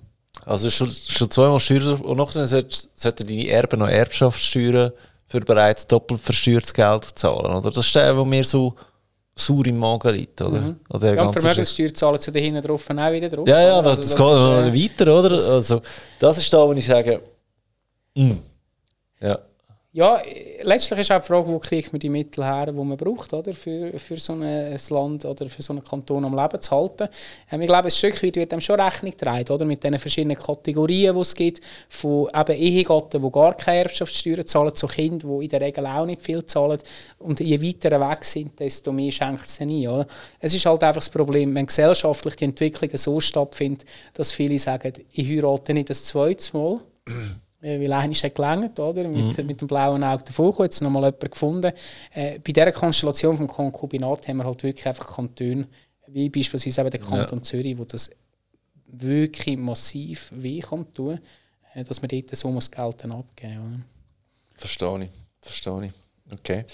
[0.46, 2.02] Also schon, schon zweimal Steuer drauf.
[2.02, 4.92] Und nachher sollten deine Erben noch Erbschaftssteuern
[5.36, 7.58] für bereits doppelt versteuertes Geld zahlen.
[7.58, 7.62] Oder?
[7.62, 8.74] Das ist der, wo mir so
[9.36, 10.42] sauer im Magen liegt.
[10.42, 10.62] Oder?
[10.62, 10.80] Mhm.
[10.90, 13.48] Oder ja, Vermögenssteuer zahlen sie da hinten drauf auch wieder drauf.
[13.48, 15.54] Ja, ja, das, also, das, das geht ist, äh, weiter, oder?
[15.54, 15.82] Also,
[16.20, 17.22] das ist da, wo ich sage,
[18.16, 18.32] mm.
[19.20, 19.40] ja.
[19.96, 20.22] Ja,
[20.64, 23.54] letztlich ist auch die Frage, wo kriegt man die Mittel her, die man braucht, oder,
[23.54, 27.08] für, für so ein Land oder für so einen Kanton am Leben zu halten.
[27.50, 30.36] Ähm, ich glaube, ein Stück weit wird dem schon Rechnung getragen, oder, mit den verschiedenen
[30.36, 35.46] Kategorien, die es gibt, von eben Ehegatten, die gar keine Erbschaftssteuern zahlen, zu Kindern, die
[35.46, 36.82] in der Regel auch nicht viel zahlen.
[37.20, 39.88] Und je weiter weg sind, desto mehr schenkt es nie.
[39.88, 40.06] Oder?
[40.42, 44.92] Es ist halt einfach das Problem, wenn gesellschaftlich die Entwicklung so stattfindet, dass viele sagen,
[45.14, 46.82] ich heirate nicht das zweite Mal.
[47.66, 49.08] Äh, weil einer hat gelangt, oder?
[49.08, 49.48] Mit, mhm.
[49.48, 51.72] mit dem blauen Auge davor jetzt noch mal jemanden gefunden.
[52.14, 55.68] Äh, bei dieser Konstellation vom Konkubinat haben wir halt wirklich einfach Kantone,
[56.08, 57.44] wie beispielsweise eben der Kanton ja.
[57.44, 58.12] Zürich, wo das
[58.86, 61.20] wirklich massiv weh kann tun,
[61.74, 63.82] äh, dass man dort so muss Geld dann abgeben muss.
[64.58, 65.10] Verstehe ich,
[65.42, 65.92] verstehe ich.
[66.32, 66.66] Okay.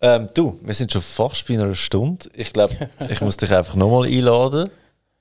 [0.00, 2.30] Ähm, du, wir sind schon fast bei einer Stunde.
[2.34, 4.70] Ich glaube, ich muss dich einfach nochmal einladen.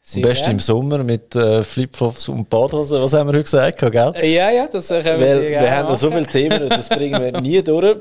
[0.10, 3.78] Sehr Am besten im Sommer mit äh, Flipflops und Badhosen, was haben wir heute gesagt,
[3.78, 3.92] gell?
[4.24, 7.22] Ja, ja, das können wir Weil sehr Wir haben noch so viele Themen, das bringen
[7.22, 7.98] wir nie durch.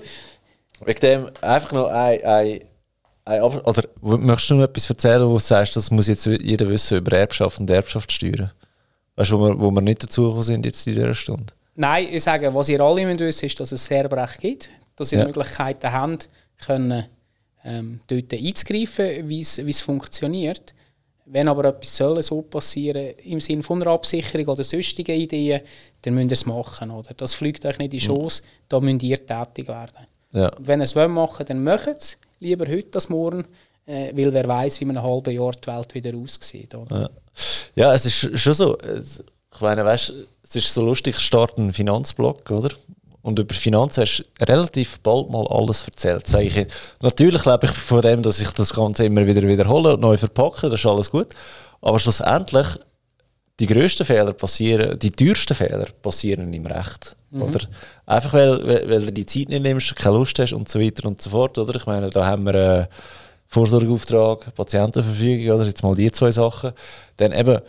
[0.87, 2.61] Wegen dem einfach noch ein, ein,
[3.27, 6.97] ein Oder möchtest du noch etwas erzählen, wo du sagst, das muss jetzt jeder wissen
[6.97, 8.53] über Erbschaft und Erbschaftssteuern?
[9.17, 11.53] Weißt du, wo wir, wo wir nicht dazu sind jetzt in dieser Stunde?
[11.75, 15.13] Nein, ich sage, was ihr alle müsst wissen, ist, dass es sehr Erbrecht gibt, dass
[15.13, 15.27] ihr ja.
[15.27, 16.31] Möglichkeiten habt,
[16.65, 17.05] können,
[17.65, 20.73] ähm, dort einzugreifen, wie es funktioniert.
[21.31, 25.61] Wenn aber etwas soll so passieren im Sinne von einer Absicherung oder sonstigen Ideen,
[26.03, 26.91] dann müsst ihr es machen.
[26.91, 27.14] Oder?
[27.14, 30.07] Das fliegt euch nicht in die Schoß, da müsst ihr tätig werden.
[30.33, 30.49] Ja.
[30.57, 32.16] Und wenn ihr es machen dann macht es.
[32.41, 33.45] Lieber heute als morgen,
[33.87, 36.74] äh, weil wer weiß, wie in einem halben Jahr die Welt wieder aussieht.
[36.74, 37.01] Oder?
[37.03, 37.11] Ja.
[37.74, 38.79] ja, es ist schon so.
[38.81, 40.12] Ich meine, weißt,
[40.45, 42.70] es ist so lustig, ich starte einen Finanzblog, oder?
[43.29, 46.33] Und über Finanzen hast du relativ bald mal alles erzählt.
[46.41, 46.66] Ich.
[47.03, 50.70] Natürlich lebe ich von dem, dass ich das Ganze immer wieder wiederhole und neu verpacke,
[50.70, 51.35] das ist alles gut.
[51.83, 52.66] Aber schlussendlich,
[53.61, 57.16] die grössten Fehler passieren, die teuersten Fehler passieren im Recht.
[57.31, 57.43] Mhm.
[57.43, 57.61] Oder?
[58.07, 61.07] Einfach weil, weil, weil du die Zeit nicht nimmst, keine Lust hast und so weiter
[61.07, 61.59] und so fort.
[61.59, 61.76] Oder?
[61.76, 62.87] Ich meine, da haben wir einen
[63.47, 66.72] Vorsorgeauftrag, Patientenverfügung, oder jetzt mal die zwei Sachen.
[67.18, 67.61] Dann eben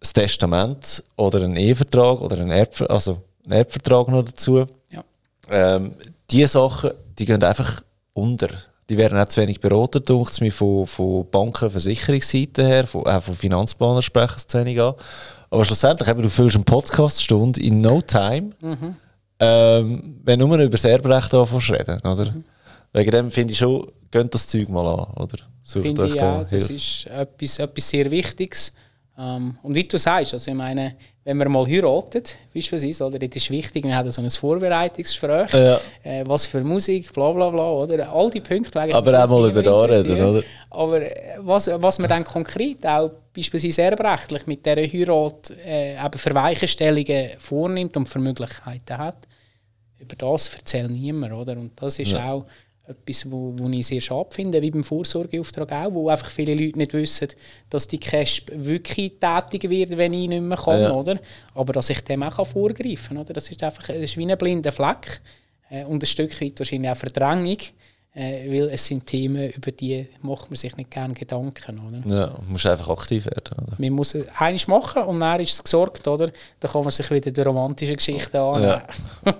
[0.00, 4.66] das Testament oder ein Ehevertrag oder ein, Erbver also ein Erbvertrag noch dazu.
[5.50, 5.94] Ähm,
[6.30, 7.82] diese Sachen, die gehen einfach
[8.12, 8.48] unter.
[8.88, 13.22] Die werden auch zu wenig beraten, denkt mir, von, von Banken, Versicherungsseite her, von, auch
[13.22, 14.94] von Finanzplanern sprechen es zu wenig an.
[15.50, 18.96] Aber schlussendlich, eben, du füllst eine Podcaststunde in no time, Mhm.
[19.40, 22.30] ähm, wenn du nur über das Erbrecht anfängst reden, oder?
[22.32, 22.44] Mhm.
[22.92, 25.38] Wegen dem finde ich schon, geht das Zeug mal an, oder?
[25.62, 26.72] Sucht Finde ich da auch, das Hilfe.
[26.74, 28.72] ist etwas, etwas sehr Wichtiges.
[29.18, 33.34] Ähm, und wie du sagst, also ich meine, wenn man mal heiratet, beispielsweise, oder, das
[33.34, 35.80] ist wichtig, wir haben so ein Vorbereitungsgespräch, Ja.
[36.02, 38.12] äh, was für Musik, bla bla bla, oder?
[38.12, 38.78] All die Punkte.
[38.82, 40.42] wegen Aber auch mal über da reden, oder?
[40.70, 46.18] Aber äh, was, was man dann konkret auch beispielsweise erbrechtlich mit dieser Heirat äh, eben
[46.18, 49.16] für Weichenstellungen vornimmt und für Möglichkeiten hat,
[49.98, 51.52] über das erzählt niemand, oder?
[51.52, 52.32] Und das ist Ja.
[52.32, 52.44] auch
[52.86, 56.76] etwas, wo, wo ich sehr schade finde, wie beim Vorsorgeauftrag auch, wo einfach viele Leute
[56.78, 57.28] nicht wissen,
[57.70, 60.92] dass die Cash wirklich tätig wird, wenn ich nicht mehr kann, Ja.
[60.92, 61.18] oder?
[61.54, 63.32] Aber dass ich dem auch vorgreifen kann, oder?
[63.32, 65.20] Das ist einfach das ist wie ein blinder Fleck
[65.70, 67.56] äh, und ein Stück weit wahrscheinlich auch Verdrängung,
[68.14, 72.14] äh, weil es sind Themen, über die macht man sich nicht gerne Gedanken, oder?
[72.16, 73.74] Ja, du musst einfach aktiv werden, oder?
[73.78, 76.30] Man muss es eines machen und dann ist es gesorgt, oder?
[76.60, 78.82] Dann kann man sich wieder der romantischen Geschichte annehmen.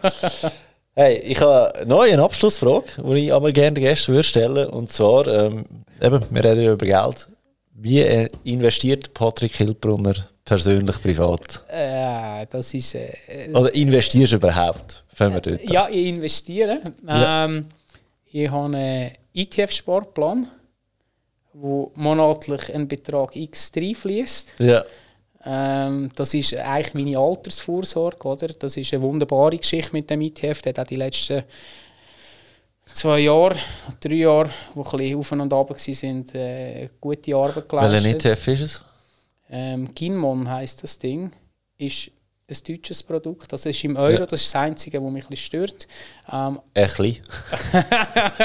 [0.96, 4.92] Hey, ich habe noch eine Abschlussfrage, die ich aber gerne den Gästen würde stellen Und
[4.92, 5.64] zwar, ähm,
[6.00, 7.28] eben, wir reden ja über Geld.
[7.72, 10.14] Wie äh, investiert Patrick Hilbrunner
[10.44, 11.64] persönlich privat?
[11.68, 12.94] Äh, das ist...
[12.94, 13.12] Äh,
[13.52, 15.02] Oder investierst du überhaupt?
[15.12, 15.68] Fangen wir dort an.
[15.68, 16.80] Ja, ich investiere.
[17.04, 17.44] Ja.
[17.46, 17.66] Ähm,
[18.30, 20.48] ich habe einen ETF-Sparplan,
[21.54, 24.54] wo monatlich ein Betrag X reinfließt.
[24.60, 24.84] Ja.
[25.46, 28.26] Ähm, das ist eigentlich meine Altersvorsorge.
[28.26, 28.48] Oder?
[28.48, 30.62] Das ist eine wunderbare Geschichte mit dem ETF.
[30.62, 31.44] Der hat auch die letzten
[32.92, 33.56] zwei Jahre,
[34.00, 38.24] drei Jahre, die ein bisschen auf und ab waren, äh, gute Arbeit Welcher geleistet.
[38.24, 38.82] ETF ist es?
[39.50, 41.30] Ähm, Ginmon heisst das Ding.
[41.76, 42.10] Ist
[42.46, 43.50] ein deutsches Produkt.
[43.52, 44.26] Das ist im Euro, Ja.
[44.26, 45.88] das ist das Einzige, was mich ein bisschen stört.
[46.30, 47.22] Ähm, Ein bisschen.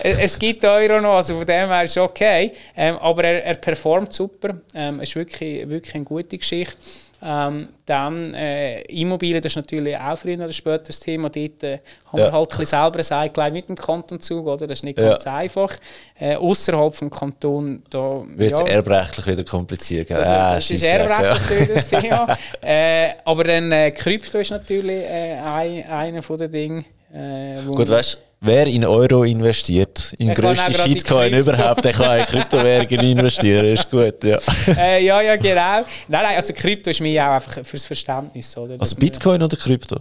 [0.00, 2.52] es gibt Euro noch, also von dem her ist es okay.
[2.76, 4.60] Ähm, aber er, er performt super.
[4.74, 6.76] Ähm, es ist wirklich, wirklich eine gute Geschichte.
[7.20, 11.28] Ähm, dann äh, Immobilien, das ist natürlich auch früher oder später das Thema.
[11.28, 12.26] Dort äh, haben Ja.
[12.26, 14.66] wir halt ein selber ein Eigeleit mit dem Kantonszug, oder?
[14.68, 15.10] Das ist nicht Ja.
[15.10, 15.76] ganz einfach.
[16.18, 20.08] Äh, Außerhalb vom Kanton, da wird es ja, erbrechtlich wieder kompliziert.
[20.10, 22.36] das, Ah, das ist erbrechtlich natürlich das Thema.
[22.62, 26.84] äh, aber dann äh, Krypto ist natürlich äh, ein, einer von den Dingen.
[27.12, 31.92] Äh, Gut, weißt du, wer in Euro investiert, in den grössten in Shitcoin überhaupt, der
[31.92, 33.66] kann in Kryptowährungen investieren.
[33.66, 34.38] Ist gut, ja.
[34.76, 35.80] äh, ja, ja, genau.
[35.80, 38.56] Nein, nein, also Krypto ist mir auch einfach fürs Verständnis.
[38.56, 38.80] Oder?
[38.80, 40.00] Also Bitcoin oder Krypto?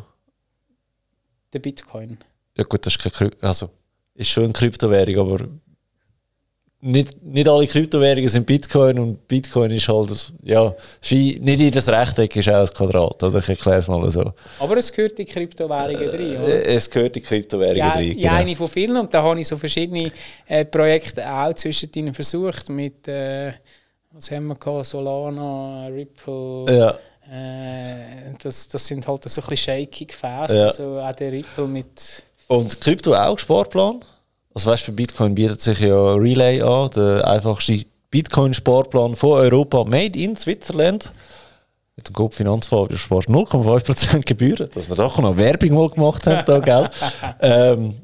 [1.54, 2.18] Der Bitcoin.
[2.56, 3.70] Ja gut, das ist kein Krypto, also
[4.16, 5.48] ist schon eine Kryptowährung, aber
[6.80, 10.76] nicht, nicht alle Kryptowährungen sind Bitcoin und Bitcoin ist halt, ja,
[11.10, 13.40] nicht jedes Rechteck ist auch ein Quadrat, oder?
[13.40, 14.32] Ich erkläre es mal so.
[14.60, 16.66] Aber es gehört in Kryptowährungen drin, oder?
[16.66, 18.08] Äh, Es gehört in Kryptowährungen Ja, rein.
[18.10, 18.42] ja, genau.
[18.42, 18.96] eine von vielen.
[18.98, 20.12] Und da habe ich so verschiedene
[20.48, 22.70] äh, Projekte auch zwischen ihnen versucht.
[22.70, 23.54] Mit, äh,
[24.12, 24.86] was haben wir gehabt?
[24.86, 26.66] Solana, Ripple.
[26.78, 26.98] Ja,
[27.30, 30.58] Äh, das, das sind halt so ein bisschen shaky Gefäße.
[30.60, 30.66] Ja.
[30.68, 32.24] Also auch der Ripple mit.
[32.48, 34.00] und Krypto auch Sparplan?
[34.58, 37.80] Also weißt du, für Bitcoin bietet sich ja Relay an, der einfachste
[38.10, 41.14] Bitcoin-Sparplan von Europa, made in Switzerland.
[41.96, 45.90] Mit dem Coop Finanzfonds du sparst 0,5% Gebühren, dass wir da auch noch Werbung mal
[45.92, 46.90] gemacht haben, da, gell?
[47.40, 48.02] ähm,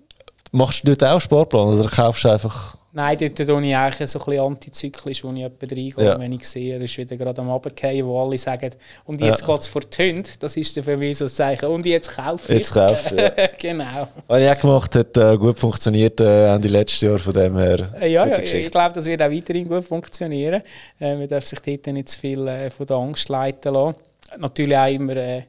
[0.51, 2.77] machst du dort auch Sparplan oder kaufst du einfach...
[2.95, 6.19] Nein, dort tue ich eigentlich so ein bisschen antizyklisch, wo ich etwa reingehe, Ja.
[6.19, 8.69] wenn ich sehe, er ist wieder gerade am Abgehen, wo alle sagen,
[9.05, 9.47] und jetzt Ja.
[9.47, 10.29] geht es vor die Hunde.
[10.39, 11.65] Das ist für mich so ein Zeichen.
[11.69, 12.59] Und jetzt kaufe ich.
[12.59, 13.31] Jetzt kaufen, ja.
[13.59, 14.09] genau.
[14.27, 17.93] Was ich auch gemacht hat äh, gut funktioniert äh, Ende letztes Jahr, von dem her.
[17.99, 20.61] Äh, Ja, ja ich glaube, das wird auch weiterhin gut funktionieren.
[20.99, 23.97] Äh, man darf sich dort nicht zu viel äh, von der Angst leiten lassen.
[24.37, 25.43] Natürlich auch immer äh,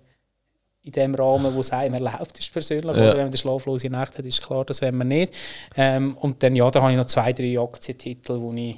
[0.84, 2.84] in dem Rahmen, wo es einem erlaubt ist persönlich.
[2.84, 2.92] Ja.
[2.92, 5.32] Oder wenn man eine schlaflose Nacht hat, ist klar, das wollen wir nicht.
[5.76, 8.76] Ähm, und dann, ja, da habe ich noch zwei, drei Aktientitel, wo ich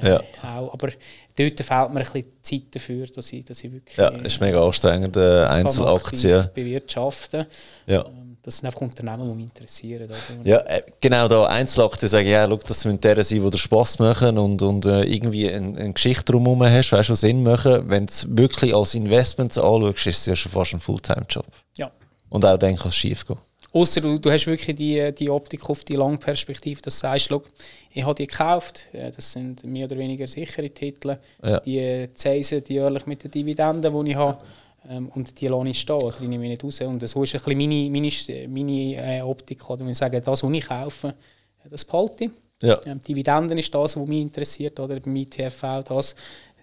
[0.00, 0.20] Äh, Ja.
[0.44, 0.90] auch, aber
[1.36, 4.64] dort fehlt mir ein bisschen Zeit dafür, dass ich, dass ich wirklich Ja, ist mega
[4.64, 6.48] anstrengend, äh, Einzelaktien.
[6.54, 7.46] bewirtschaften
[7.86, 8.04] Ja.
[8.06, 10.04] Ähm, Das sind einfach Unternehmen, die mich interessieren.
[10.04, 10.16] Oder?
[10.42, 13.98] Ja, äh, genau da Einzelaktien sagen, ja, schau, das müssen deren sein, die dir Spass
[13.98, 17.90] machen und, und äh, irgendwie eine, eine Geschichte drumherum hast, weißt du, was Sinn machen.
[17.90, 21.44] Wenn du es wirklich als Investment anschaust, ist es ja schon fast ein Fulltime-Job.
[21.76, 21.90] Ja.
[22.30, 23.36] Und auch dann kann es schief gehen.
[23.70, 27.42] Außer du, du hast wirklich die, die Optik auf die Langperspektive, dass du sagst, schau,
[27.92, 31.60] ich habe die gekauft, das sind mehr oder weniger sichere Titel, Ja.
[31.60, 34.38] die zeisen die jährlich mit den Dividenden, die ich habe,
[34.88, 36.80] ähm, und die lasse ich stehen, oder die nehme ich nicht raus.
[36.80, 40.42] Und so ist ein bisschen meine, meine, meine äh, Optik, oder wenn ich sage, das,
[40.42, 41.14] was ich kaufe,
[41.68, 42.30] das behalte ich.
[42.62, 42.80] Ja.
[42.86, 46.14] Ähm, Dividenden ist das, was mich interessiert, oder beim ITF auch das,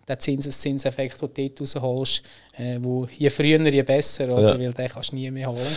[0.07, 2.21] der Zinseszinseffekt, den du dort rausholst,
[2.57, 4.53] äh, wo je früher, je besser, oder?
[4.53, 4.59] Ja.
[4.59, 5.75] weil den kannst du nie mehr holen.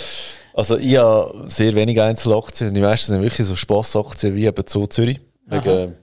[0.53, 2.75] Also ich habe sehr wenige Einzelaktien.
[2.75, 5.21] Die meisten sind wirklich so Spassaktien wie eben zu Zürich.
[5.47, 5.95] Wegen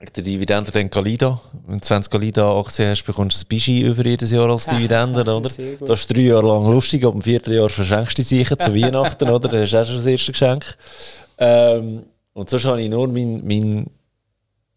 [0.00, 1.38] der Dividende dann Galida.
[1.66, 5.40] Wenn du 20 Galida-Aktien hast, bekommst du ein Bischi über jedes Jahr als Dividende, oder?
[5.40, 9.28] Das ist drei Jahre lang lustig, aber im vierten Jahr verschenkst du sicher zu Weihnachten,
[9.30, 9.48] oder?
[9.48, 10.76] Das ist auch schon das erste Geschenk.
[11.38, 13.86] Ähm, und sonst habe ich nur mein, mein,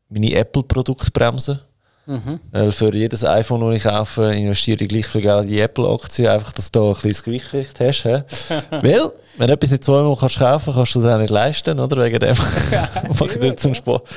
[0.10, 1.62] meine Apple-Produktbremse.
[2.06, 2.42] Mhm.
[2.52, 6.30] Weil für jedes iPhone, das ich kaufe, investiere ich gleich viel Geld in die Apple-Aktie,
[6.30, 8.04] einfach, dass du da ein kleines Gewicht hast.
[8.72, 12.04] Weil, wenn du etwas nicht zweimal kannst kaufen kannst, du das auch nicht leisten, oder?
[12.04, 14.10] Wegen dem mache ich dort zum Sport.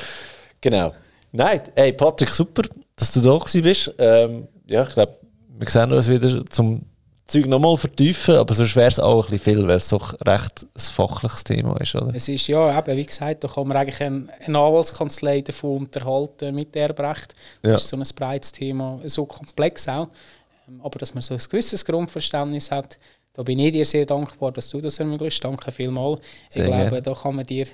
[0.61, 0.91] Genau.
[1.31, 2.63] Nein, hey Patrick, super,
[2.95, 3.93] dass du da bist.
[3.97, 5.13] Ähm, ja, ich glaube,
[5.59, 6.81] wir sehen uns wieder zum
[7.27, 10.63] Zeug nochmal vertiefen, aber sonst wäre es auch ein bisschen viel, weil es doch recht
[10.63, 12.15] ein fachliches Thema ist, oder?
[12.15, 16.55] Es ist ja, eben, wie gesagt, da kann man eigentlich eine, eine Anwaltskanzlei davon unterhalten
[16.55, 17.33] mit Erbrecht.
[17.61, 17.75] Das Ja.
[17.75, 20.07] ist so ein breites Thema, so komplex auch.
[20.69, 22.97] Ähm, Aber dass man so ein gewisses Grundverständnis hat,
[23.33, 25.43] da bin ich dir sehr dankbar, dass du das ermöglicht.
[25.43, 26.21] Danke vielmals.
[26.49, 27.01] Sehr ich glaube, gerne.
[27.01, 27.67] da kann man dir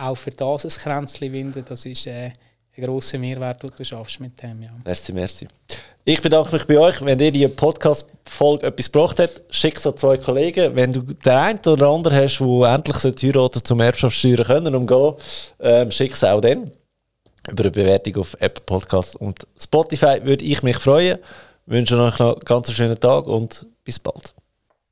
[0.00, 1.64] auch für das ein Kränzchen winden.
[1.68, 2.32] Das ist äh,
[2.76, 4.62] ein grosser Mehrwert, den du schaffst mit dem.
[4.62, 4.70] Ja.
[4.84, 5.48] Merci, merci.
[6.04, 7.04] Ich bedanke mich bei euch.
[7.04, 10.74] Wenn ihr die Podcast-Folge etwas gebracht habt, schickt es an zwei Kollegen.
[10.74, 15.14] Wenn du den einen oder anderen hast, der endlich heiraten zum Erbschaftssteuern können umgehen,
[15.60, 16.70] ähm, schick es auch dann.
[17.48, 21.18] Über eine Bewertung auf Apple Podcast und Spotify würde ich mich freuen.
[21.66, 24.34] wünsche euch noch einen ganz schönen Tag und bis bald.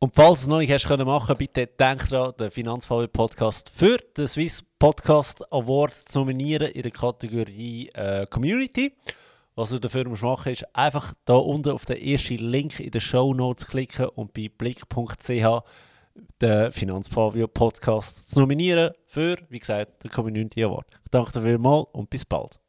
[0.00, 3.72] Und falls du es noch nicht hast können machen, bitte denk daran, den Finanzfall Podcast
[3.74, 8.94] für den Swiss Podcast Award zu nominieren in der Kategorie äh, Community.
[9.56, 13.00] Was du dafür musst machen ist einfach da unten auf den ersten Link in den
[13.00, 15.64] Show Notes klicken und bei blick.ch
[16.40, 20.86] den Finanzfabio Podcast zu nominieren für, wie gesagt, den Community Award.
[21.04, 22.60] Ich danke dir vielmals und bis bald.